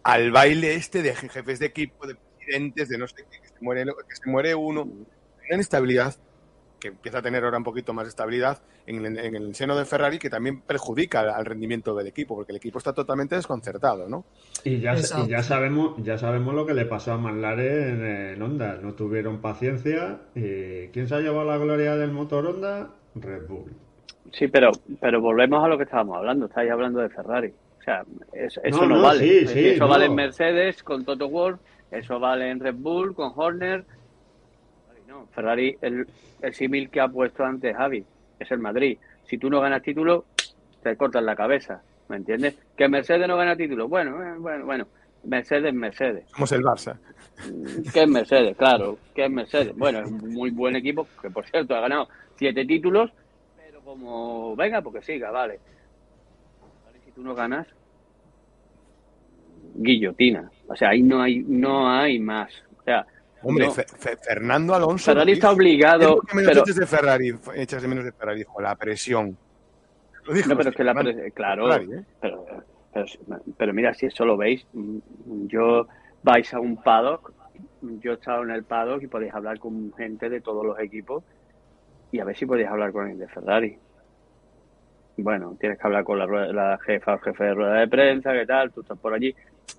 [0.03, 3.61] al baile este de jefes de equipo, de presidentes, de no sé qué, que se
[3.61, 6.15] muere, que se muere uno, una inestabilidad
[6.83, 10.19] que empieza a tener ahora un poquito más de estabilidad en el, seno de Ferrari,
[10.19, 14.25] que también perjudica al, rendimiento del equipo, porque el equipo está totalmente desconcertado, ¿no?
[14.65, 18.79] Y ya, ya sabemos ya sabemos lo que le pasó a McLaren en, Honda.
[18.81, 20.19] No tuvieron paciencia.
[20.35, 22.89] Y ¿Quién se ha llevado la gloria del motor Honda?
[23.15, 23.71] Red Bull.
[24.33, 26.47] Sí, pero, pero volvemos a lo que estábamos hablando.
[26.47, 27.53] Estáis hablando de Ferrari.
[27.79, 28.03] O sea,
[28.33, 29.73] eso, no, vale.
[29.75, 31.59] eso vale en Mercedes con Toto Wolff,
[31.91, 33.85] eso vale en Red Bull con Horner
[35.31, 36.07] Ferrari, el,
[36.41, 38.05] el símil que ha puesto antes Javi,
[38.39, 38.97] es el Madrid.
[39.25, 40.25] Si tú no ganas título,
[40.81, 42.57] te cortas la cabeza, ¿me entiendes?
[42.75, 44.87] Que Mercedes no gana título, bueno, eh, bueno, bueno,
[45.23, 46.25] Mercedes, Mercedes.
[46.29, 46.97] Somos el Barça.
[47.47, 48.57] Mm, ¿Qué es Mercedes?
[48.57, 49.75] Claro, ¿qué es Mercedes?
[49.75, 53.11] Bueno, es un muy buen equipo, que por cierto ha ganado siete títulos,
[53.57, 55.59] pero como venga, porque siga, vale.
[57.05, 57.67] Si tú no ganas,
[59.75, 60.51] guillotina.
[60.67, 62.51] O sea, ahí no hay, no hay más.
[62.79, 63.05] O sea,
[63.43, 63.69] Hombre,
[64.21, 65.11] Fernando Alonso.
[65.11, 66.21] Ferrari está obligado.
[66.21, 66.79] ¿Qué menos pero...
[66.79, 67.35] de Ferrari?
[67.55, 69.37] Echas de menos de Ferrari, dijo, la presión.
[70.25, 71.29] Lo dijo, no, pero es que la presión.
[71.31, 71.75] Claro.
[71.75, 72.03] ¿eh?
[72.21, 72.45] pero,
[73.57, 74.65] pero, mira, si eso lo veis,
[75.47, 75.87] yo
[76.23, 77.33] vais a un paddock,
[77.81, 81.23] yo he estado en el paddock y podéis hablar con gente de todos los equipos
[82.11, 83.77] y a ver si podéis hablar con el de Ferrari.
[85.17, 88.45] Bueno, tienes que hablar con la, la jefa o jefe de rueda de prensa, ¿qué
[88.45, 88.71] tal?
[88.71, 89.35] Tú estás por allí.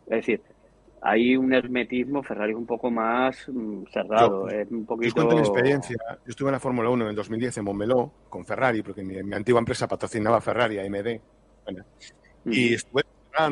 [0.07, 0.41] Es decir,
[1.07, 5.09] hay un hermetismo, Ferrari es un poco más mm, cerrado, es un poquito...
[5.09, 8.11] Yo cuento mi experiencia, yo estuve en la Fórmula 1 en el 2010 en Montmeló
[8.31, 11.21] con Ferrari, porque mi, antigua empresa patrocinaba Ferrari, AMD,
[12.47, 13.03] y estuve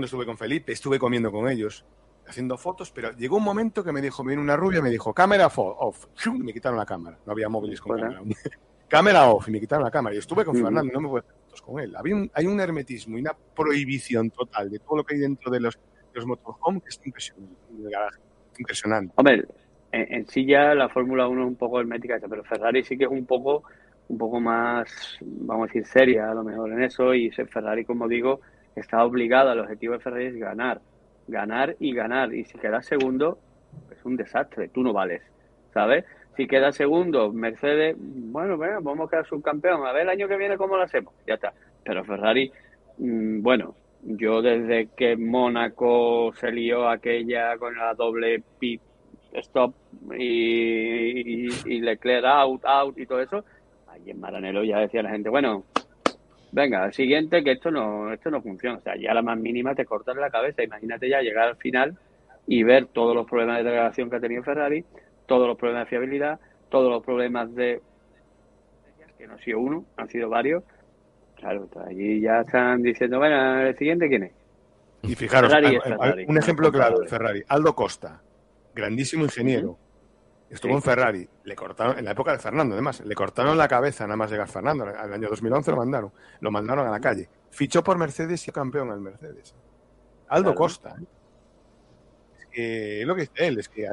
[0.03, 1.85] estuve con Felipe, estuve comiendo con ellos,
[2.27, 5.49] haciendo fotos, pero llegó un momento que me dijo, viene una rubia, me dijo, cámara
[5.55, 8.23] off, y me quitaron la cámara, no había móviles con cámara.
[8.89, 11.21] cámara off, y me quitaron la cámara, y estuve con Fernando, no me voy a
[11.21, 11.95] hacer fotos con él.
[11.97, 15.61] Había hay un hermetismo y una prohibición total de todo lo que hay dentro de
[15.61, 15.79] los
[16.15, 17.55] los motorhome, que es impresionante.
[18.59, 19.13] impresionante.
[19.17, 19.45] Hombre,
[19.93, 23.11] en, sí ya la Fórmula 1 es un poco hermética, pero Ferrari sí que es
[23.11, 23.63] un poco
[24.09, 28.09] un poco más, vamos a decir, seria a lo mejor en eso y Ferrari, como
[28.09, 28.41] digo,
[28.77, 30.81] está obligado, el objetivo de Ferrari es ganar,
[31.29, 33.39] ganar y ganar y si queda segundo
[33.91, 35.23] es un desastre, tú no vales,
[35.73, 36.05] ¿sabes?
[36.37, 40.37] Si queda segundo Mercedes, bueno, bueno, vamos a quedar subcampeón, a ver el año que
[40.37, 41.53] viene cómo lo hacemos, ya está,
[41.85, 42.53] pero Ferrari,
[42.99, 48.81] mm, bueno, yo desde que Mónaco se lió aquella con la doble pit
[49.35, 49.75] stop
[50.19, 53.45] y, y, Leclerc out, out y todo eso,
[53.89, 55.65] ahí en Maranelo ya decía la gente, bueno,
[56.53, 58.79] venga, el siguiente que esto no, esto no funciona.
[58.79, 60.63] O sea, ya la más mínima te cortan la cabeza.
[60.63, 61.97] Imagínate ya llegar al final
[62.47, 64.85] y ver todos los problemas de degradación que ha tenido Ferrari,
[65.27, 67.81] todos los problemas de fiabilidad, todos los problemas de
[69.19, 70.65] que no ha sido uno, han sido varios,
[71.43, 74.33] Claro, allí ya están diciendo, bueno, el siguiente quién es.
[75.03, 75.53] Y fijaros,
[76.29, 78.23] un ejemplo claro de Ferrari, Aldo Costa,
[78.73, 79.77] grandísimo ingeniero,
[80.49, 84.05] estuvo en Ferrari, le cortaron, en la época de Fernando además, le cortaron la cabeza
[84.05, 87.83] nada más llegar Fernando, al año 2011 lo mandaron, lo mandaron a la calle, fichó
[87.83, 89.53] por Mercedes y campeón al Mercedes.
[90.29, 90.95] Aldo Costa.
[90.97, 91.05] ¿eh?
[92.39, 93.89] Es que lo que dice él, es que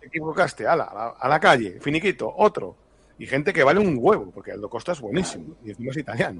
[0.00, 0.84] te equivocaste, a la,
[1.18, 2.76] a la calle, finiquito, otro.
[3.18, 6.38] Y gente que vale un huevo, porque Aldo Costa es buenísimo, y encima es italiano.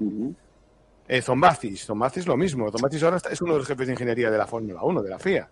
[1.11, 2.71] Eh, Zombazis, Zombazis lo mismo.
[2.71, 5.19] Zombazis ahora es uno de los jefes de ingeniería de la Fórmula 1, de la
[5.19, 5.45] FIA.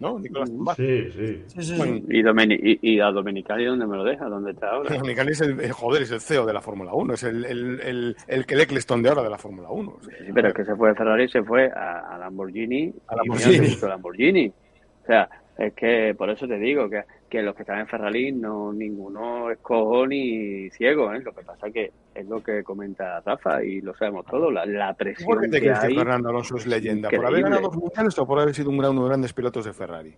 [0.00, 0.18] ¿No?
[0.18, 1.14] Nicolás Zombazis.
[1.14, 2.04] Sí, sí.
[2.08, 4.24] y, Domeni y, a Domenicali, ¿dónde me lo deja?
[4.24, 4.90] ¿Dónde está ahora?
[4.96, 8.16] Domenicali es el, joder, es el CEO de la Fórmula 1, es el, el, el,
[8.26, 9.96] el que Eccleston de ahora de la Fórmula 1.
[10.02, 12.92] Sí, pero es que se fue de Ferrari, se fue a, Lamborghini.
[13.06, 13.78] A Lamborghini.
[13.80, 14.48] A Lamborghini.
[14.48, 18.32] O sea, es que por eso te digo que, que los que están en Ferrari
[18.32, 21.20] no ninguno es cojo ni ciego, ¿eh?
[21.20, 24.94] Lo que pasa que es lo que comenta Rafa y lo sabemos todos, la, la
[24.94, 27.10] presión ¿Por qué te crees que Fernando Alonso es leyenda?
[27.10, 29.32] ¿Por haber ganado dos mundiales o por haber sido un gran, uno de los grandes
[29.32, 30.14] pilotos de Ferrari?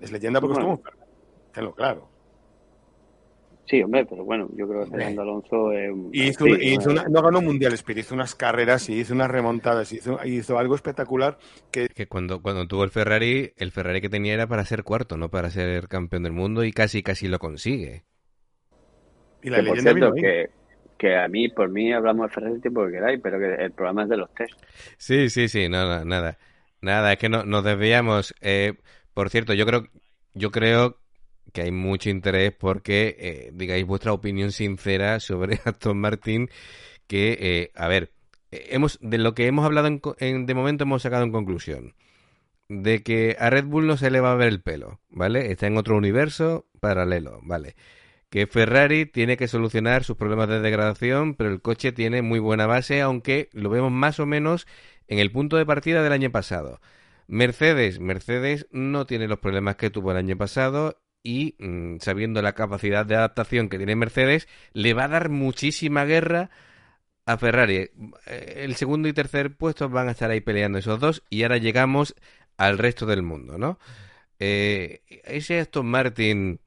[0.00, 1.02] Es leyenda porque estuvo en Ferrari.
[1.52, 2.11] Tenlo claro.
[3.66, 8.00] Sí, hombre, pero bueno, yo creo que Fernando Alonso es hizo, no ganó mundiales, pero
[8.00, 11.38] hizo unas carreras y hizo unas remontadas, hizo, hizo algo espectacular
[11.70, 11.88] que...
[11.88, 15.30] que cuando, cuando tuvo el Ferrari, el Ferrari que tenía era para ser cuarto, no
[15.30, 18.02] para ser campeón del mundo y casi casi lo consigue.
[19.42, 20.50] Y la que, leyenda por cierto, que,
[20.98, 23.72] que a mí, por mí, hablamos de Ferrari el tiempo que queráis, pero que el
[23.72, 24.60] programa es de los test.
[24.98, 26.36] Sí, sí, sí, nada, nada.
[26.80, 28.34] Nada, es que no, nos desviamos.
[28.40, 28.74] Eh,
[29.14, 29.86] por cierto, yo creo,
[30.34, 31.01] yo creo
[31.52, 36.48] que hay mucho interés porque eh, digáis vuestra opinión sincera sobre Aston Martin,
[37.06, 38.12] que, eh, a ver,
[38.50, 39.88] hemos, de lo que hemos hablado
[40.18, 41.94] en, de momento hemos sacado en conclusión
[42.68, 45.52] de que a Red Bull no se le va a ver el pelo, ¿vale?
[45.52, 47.76] Está en otro universo paralelo, ¿vale?
[48.30, 52.66] Que Ferrari tiene que solucionar sus problemas de degradación, pero el coche tiene muy buena
[52.66, 54.66] base, aunque lo vemos más o menos
[55.06, 56.80] en el punto de partida del año pasado.
[57.26, 62.54] Mercedes, Mercedes no tiene los problemas que tuvo el año pasado y mm, sabiendo la
[62.54, 66.50] capacidad de adaptación que tiene Mercedes, le va a dar muchísima guerra
[67.26, 67.90] a Ferrari.
[68.26, 71.58] Eh, el segundo y tercer puesto van a estar ahí peleando esos dos y ahora
[71.58, 72.14] llegamos
[72.56, 73.78] al resto del mundo, ¿no?
[74.38, 76.60] Eh, ese Aston Martin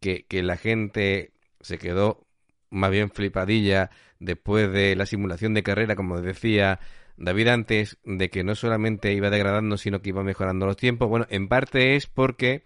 [0.00, 2.26] que, que la gente se quedó
[2.70, 6.80] más bien flipadilla después de la simulación de carrera, como decía
[7.16, 11.08] David antes, de que no solamente iba degradando, sino que iba mejorando los tiempos.
[11.08, 12.64] Bueno, en parte es porque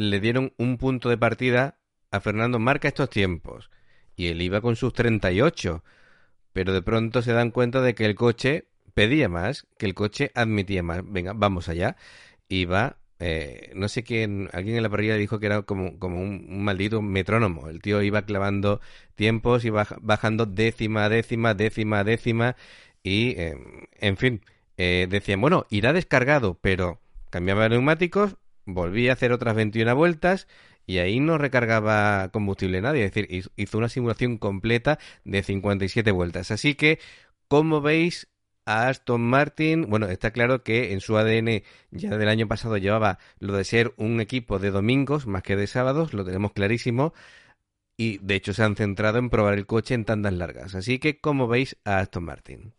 [0.00, 1.78] le dieron un punto de partida
[2.10, 3.70] a Fernando, marca estos tiempos.
[4.16, 5.82] Y él iba con sus 38.
[6.52, 10.30] Pero de pronto se dan cuenta de que el coche pedía más, que el coche
[10.34, 11.02] admitía más.
[11.04, 11.96] Venga, vamos allá.
[12.48, 16.20] Y va, eh, no sé quién, alguien en la parrilla dijo que era como, como
[16.20, 17.68] un, maldito metrónomo.
[17.68, 18.80] El tío iba clavando
[19.14, 22.56] tiempos, y bajando décima, décima, décima, décima.
[23.02, 24.42] Y, em, en fin,
[24.78, 28.36] eh, decían, bueno, irá descargado, pero cambiaba neumáticos,
[28.66, 30.46] volvía a hacer otras 21 vueltas
[30.86, 36.50] y ahí no recargaba combustible nadie, es decir, hizo una simulación completa de 57 vueltas.
[36.50, 37.00] Así que,
[37.48, 38.28] como veis,
[38.66, 41.62] a Aston Martin, bueno, está claro que en su ADN
[41.92, 45.68] ya del año pasado llevaba lo de ser un equipo de domingos más que de
[45.68, 47.14] sábados, lo tenemos clarísimo,
[47.96, 50.74] y de hecho se han centrado en probar el coche en tandas largas.
[50.74, 52.72] Así que, ¿cómo veis a Aston Martin?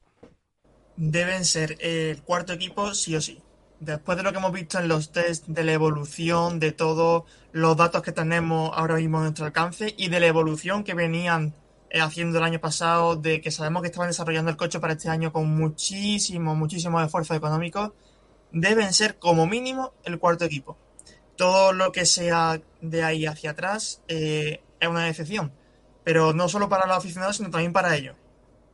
[0.97, 3.41] Deben ser el cuarto equipo sí o sí
[3.79, 7.77] después de lo que hemos visto en los test de la evolución, de todos los
[7.77, 11.53] datos que tenemos ahora mismo a nuestro alcance y de la evolución que venían
[11.89, 15.09] eh, haciendo el año pasado, de que sabemos que estaban desarrollando el coche para este
[15.09, 17.93] año con muchísimo, muchísimo esfuerzo económico,
[18.51, 20.77] deben ser como mínimo el cuarto equipo.
[21.35, 25.51] Todo lo que sea de ahí hacia atrás eh, es una decepción,
[26.03, 28.15] pero no solo para los aficionados, sino también para ellos,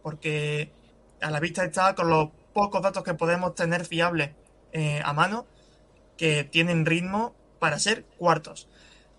[0.02, 0.72] porque
[1.22, 4.32] a la vista está con los pocos datos que podemos tener fiables
[4.74, 5.46] eh, a mano
[6.18, 8.68] que tienen ritmo para ser cuartos.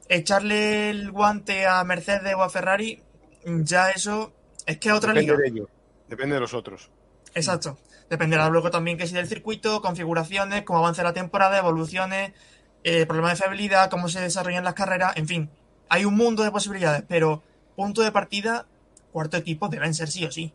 [0.08, 3.02] Echarle el guante a Mercedes o a Ferrari,
[3.44, 4.34] ya eso
[4.66, 5.42] es que otra Depende liga.
[5.42, 5.68] De ello.
[6.08, 6.90] Depende de los otros.
[7.34, 7.78] Exacto.
[8.10, 12.32] Dependerá luego también que si del circuito, configuraciones, cómo avance la temporada, evoluciones,
[12.82, 15.50] eh, problemas de fiabilidad, cómo se desarrollan las carreras, en fin.
[15.88, 17.42] Hay un mundo de posibilidades, pero
[17.76, 18.66] punto de partida,
[19.10, 20.52] cuarto equipo deben ser sí o sí.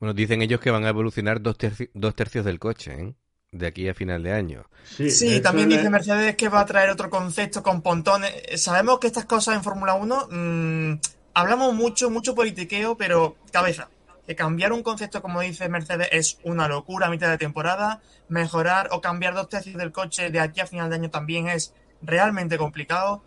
[0.00, 1.56] Bueno, dicen ellos que van a evolucionar dos,
[1.92, 3.14] dos tercios del coche, ¿eh?
[3.52, 4.64] De aquí a final de año.
[4.84, 8.32] Sí, también dice Mercedes que va a traer otro concepto con pontones.
[8.56, 11.00] Sabemos que estas cosas en Fórmula 1 mmm,
[11.34, 13.88] hablamos mucho, mucho politiqueo, pero cabeza.
[14.26, 18.02] Que cambiar un concepto, como dice Mercedes, es una locura a mitad de temporada.
[18.28, 21.72] Mejorar o cambiar dos tercios del coche de aquí a final de año también es
[22.02, 23.22] realmente complicado.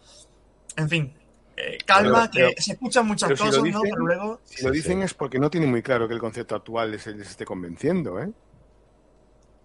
[0.77, 1.13] En fin,
[1.57, 3.81] eh, calma, pero, pero, que se escuchan muchas cosas, si dicen, ¿no?
[3.81, 4.41] Pero luego.
[4.45, 7.31] Si lo dicen es porque no tienen muy claro que el concepto actual les, les
[7.31, 8.31] esté convenciendo, ¿eh?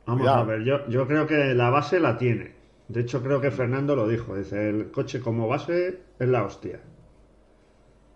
[0.06, 0.42] Vamos Cuidado.
[0.42, 2.52] a ver, yo, yo creo que la base la tiene.
[2.88, 4.36] De hecho, creo que Fernando lo dijo.
[4.36, 6.80] Dice, el coche como base es la hostia.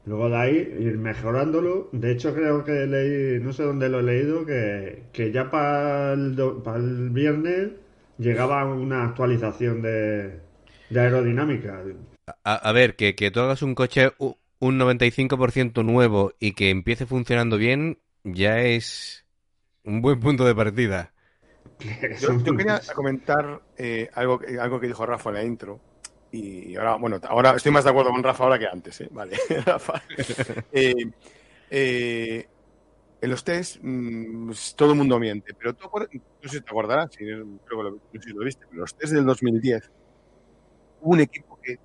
[0.07, 1.89] Luego de ahí ir mejorándolo.
[1.93, 6.13] De hecho, creo que leí, no sé dónde lo he leído, que, que ya para
[6.15, 7.71] el, para el viernes
[8.19, 10.41] llegaba una actualización de,
[10.89, 11.83] de aerodinámica.
[12.45, 17.07] A, a, ver, que, que tú hagas un coche un 95% nuevo y que empiece
[17.07, 19.27] funcionando bien, ya es
[19.85, 21.13] un buen punto de partida.
[22.21, 25.81] Yo, yo quería comentar eh, algo, algo que dijo Rafa en la intro.
[26.33, 29.09] Y ahora, bueno, ahora estoy más de acuerdo con Rafa ahora que antes, ¿eh?
[29.11, 29.37] Vale,
[29.67, 30.03] Rafa.
[30.73, 31.11] Eh,
[31.71, 32.49] eh,
[33.21, 37.11] en los test, mmm, todo el mundo miente, pero tú, no sé si te acordarás,
[37.13, 39.91] si, creo que lo, no sé si lo viste, pero los test del 2010
[41.03, 41.77] hubo un equipo que,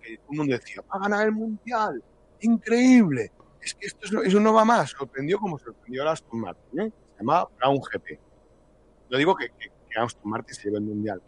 [0.00, 2.02] que todo el mundo decía, va a ganar el Mundial,
[2.40, 6.80] increíble, es que esto es, eso no va más, sorprendió como sorprendió a Aston Martin,
[6.80, 6.92] ¿eh?
[7.12, 8.31] se llamaba Brown GP.
[9.12, 11.20] No digo que, que, que Aston Martin se lleve el Mundial,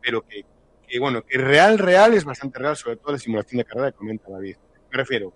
[0.00, 0.44] pero que,
[0.86, 3.98] que, bueno, que real, real es bastante real, sobre todo la simulación de carrera que
[3.98, 4.56] comenta David.
[4.92, 5.32] Me refiero,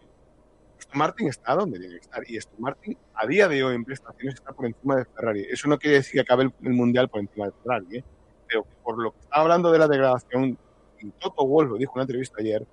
[0.79, 3.85] Aston Martin está donde tiene que estar y Aston Martin a día de hoy en
[3.85, 5.45] prestaciones está por encima de Ferrari.
[5.51, 8.05] Eso no quiere decir que acabe el, el Mundial por encima de Ferrari, ¿eh?
[8.47, 10.57] pero por lo que estaba hablando de la degradación,
[11.01, 12.65] y Toto Wolff lo dijo en una entrevista ayer,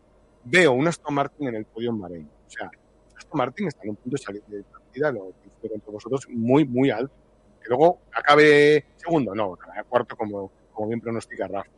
[0.44, 2.30] veo un Aston Martin en el podio en Bahrein.
[2.46, 2.70] O sea,
[3.18, 6.66] Aston Martin está en un punto de salida de partida, lo que con vosotros, muy,
[6.66, 7.21] muy alto.
[7.62, 11.70] Que luego acabe segundo, no, acabe cuarto como, como bien pronostica Rafa.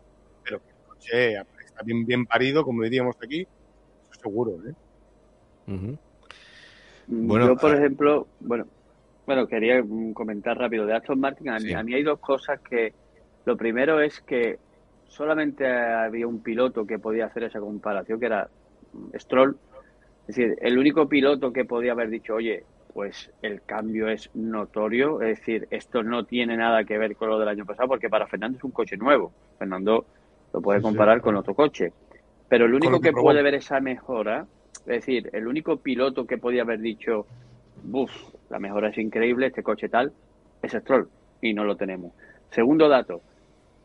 [0.43, 1.33] Pero que el coche
[1.65, 3.41] está bien, bien parido, como diríamos aquí,
[4.11, 4.73] eso seguro, ¿eh?
[5.67, 5.97] Uh -huh.
[7.07, 8.65] Bueno, yo, por ejemplo, bueno,
[9.25, 11.49] bueno, quería comentar rápido de Aston Martin.
[11.49, 12.93] A, a mí hay dos cosas que.
[13.45, 14.57] Lo primero es que
[15.07, 18.49] solamente había un piloto que podía hacer esa comparación, que era
[19.15, 19.57] Stroll.
[20.27, 22.63] Es decir, el único piloto que podía haber dicho, oye,
[22.93, 25.21] pues el cambio es notorio.
[25.21, 28.27] Es decir, esto no tiene nada que ver con lo del año pasado, porque para
[28.27, 29.31] Fernando es un coche nuevo.
[29.57, 30.05] Fernando
[30.53, 31.91] lo puede comparar con otro coche.
[32.47, 34.45] Pero el único que puede ver esa mejora,
[34.81, 37.25] es decir, el único piloto que podía haber dicho,
[37.83, 38.11] buf,
[38.49, 40.13] la mejora es increíble, este coche tal,
[40.61, 41.09] es Stroll.
[41.41, 42.13] Y no lo tenemos.
[42.51, 43.21] Segundo dato,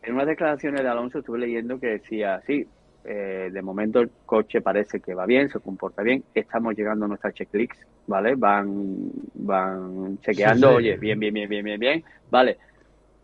[0.03, 2.67] en unas declaraciones de Alonso estuve leyendo que decía, sí,
[3.11, 7.09] eh, de momento el coche parece que va bien, se comporta bien, estamos llegando a
[7.09, 8.35] nuestras checklists, ¿vale?
[8.35, 12.59] Van, van chequeando, oye, bien, bien, bien, bien, bien, bien, vale.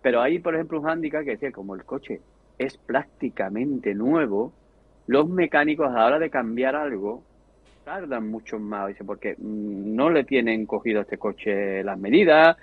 [0.01, 2.23] Pero hay, por ejemplo, un handicap que decía, como el coche
[2.57, 4.55] es prácticamente nuevo,
[5.07, 7.23] los mecánicos a la hora de cambiar algo
[7.85, 12.57] tardan mucho más, dice, porque mm, no le tienen cogido a este coche las medidas,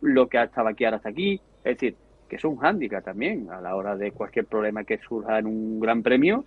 [0.00, 1.96] lo que estaba aquí ahora hasta aquí, es decir,
[2.32, 5.78] que es un hándicap también a la hora de cualquier problema que surja en un
[5.78, 6.46] gran premio,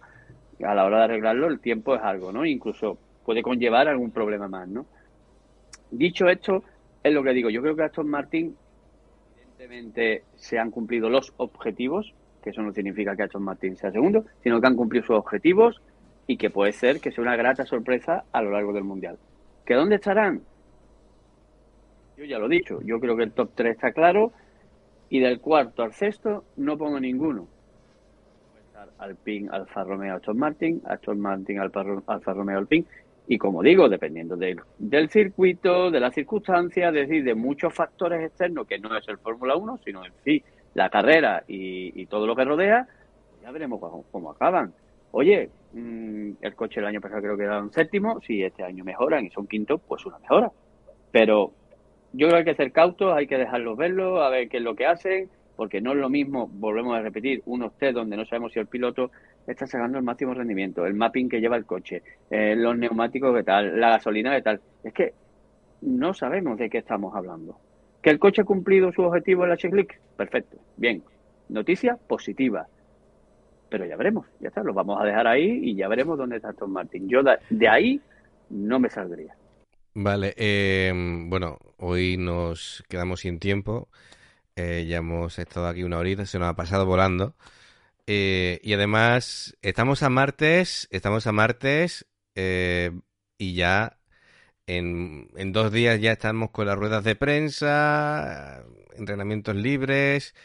[0.63, 2.43] a la hora de arreglarlo el tiempo es algo, ¿no?
[2.43, 4.87] Incluso puede conllevar algún problema más, ¿no?
[5.91, 6.63] Dicho esto,
[7.03, 8.55] es lo que digo, yo creo que Aston Martin
[9.37, 14.25] evidentemente se han cumplido los objetivos, que eso no significa que Aston Martin sea segundo,
[14.41, 15.83] sino que han cumplido sus objetivos
[16.25, 19.19] y que puede ser que sea una grata sorpresa a lo largo del Mundial.
[19.63, 20.41] ¿Que dónde estarán?
[22.17, 24.33] Yo ya lo he dicho, yo creo que el top 3 está claro,
[25.09, 27.47] y del cuarto al sexto no pongo ninguno.
[28.99, 32.85] Alpine, Alfa Romeo, Aston Martin, Aston Martin, Alfa, Alfa Romeo, Alpine.
[33.27, 38.23] Y como digo, dependiendo del, del circuito, de las circunstancias, es decir, de muchos factores
[38.23, 40.43] externos que no es el Fórmula 1, sino en sí
[40.75, 42.87] la carrera y, todo lo que rodea,
[43.41, 43.79] ya veremos
[44.11, 44.73] cómo, acaban.
[45.11, 48.83] Oye, mm, el coche el año pasado creo que era un séptimo, si este año
[48.83, 50.51] mejoran y son quintos, pues una mejora.
[51.11, 51.51] Pero
[52.15, 54.63] yo creo que hay que ser cautos, hay que dejarlos verlos, a ver qué es
[54.63, 58.25] lo que hacen, porque no es lo mismo, volvemos a repetir, unos test donde no
[58.25, 59.11] sabemos si el piloto
[59.47, 63.43] está sacando el máximo rendimiento, el mapping que lleva el coche, eh, los neumáticos que
[63.43, 64.61] tal, la gasolina que tal.
[64.83, 65.13] Es que
[65.81, 67.57] no sabemos de qué estamos hablando.
[68.01, 69.91] ¿Que el coche ha cumplido su objetivo en la checklist?
[70.15, 71.03] Perfecto, bien.
[71.49, 72.67] Noticia positiva.
[73.69, 76.53] Pero ya veremos, ya está, lo vamos a dejar ahí y ya veremos dónde está
[76.53, 77.09] Tom Martin.
[77.09, 77.99] Yo de ahí
[78.49, 79.35] no me saldría.
[79.97, 83.89] Vale, eh, bueno, hoy nos quedamos sin tiempo.
[84.57, 87.35] Eh, ya hemos estado aquí una horita, se nos ha pasado volando.
[88.07, 92.05] Eh, y además, estamos a martes, estamos a martes
[93.37, 93.97] y ya
[94.67, 98.63] en, en, dos días ya estamos con las ruedas de prensa,
[98.97, 100.35] entrenamientos libres.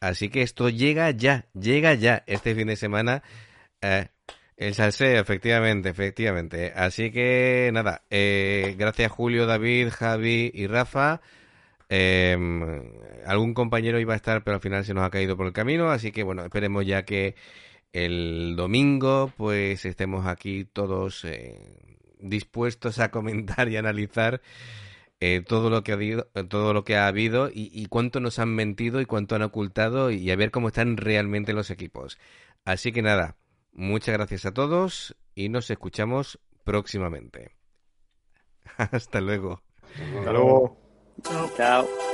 [0.00, 3.22] Así que esto llega ya, llega ya este fin de semana.
[4.56, 6.72] El salseo, efectivamente, efectivamente.
[6.74, 11.20] Así que nada, eh, gracias Julio, David, Javi y Rafa.
[11.88, 12.82] Em,
[13.26, 15.90] algún compañero iba a estar, pero al final se nos ha caído por el camino,
[15.90, 17.34] así que bueno, esperemos ya que
[17.92, 21.58] el domingo pues estemos aquí todos eh,
[22.18, 24.40] dispuestos a comentar y analizar
[25.20, 28.54] eh, todo lo que ha habido, todo lo que ha habido y, cuánto nos han
[28.54, 32.18] mentido y cuánto han ocultado y a ver cómo están realmente los equipos.
[32.64, 33.36] Así que nada,
[33.72, 37.56] Muchas gracias a todos y nos escuchamos próximamente.
[38.76, 39.62] Hasta luego.
[40.18, 40.78] Hasta luego.
[41.56, 42.11] Chao.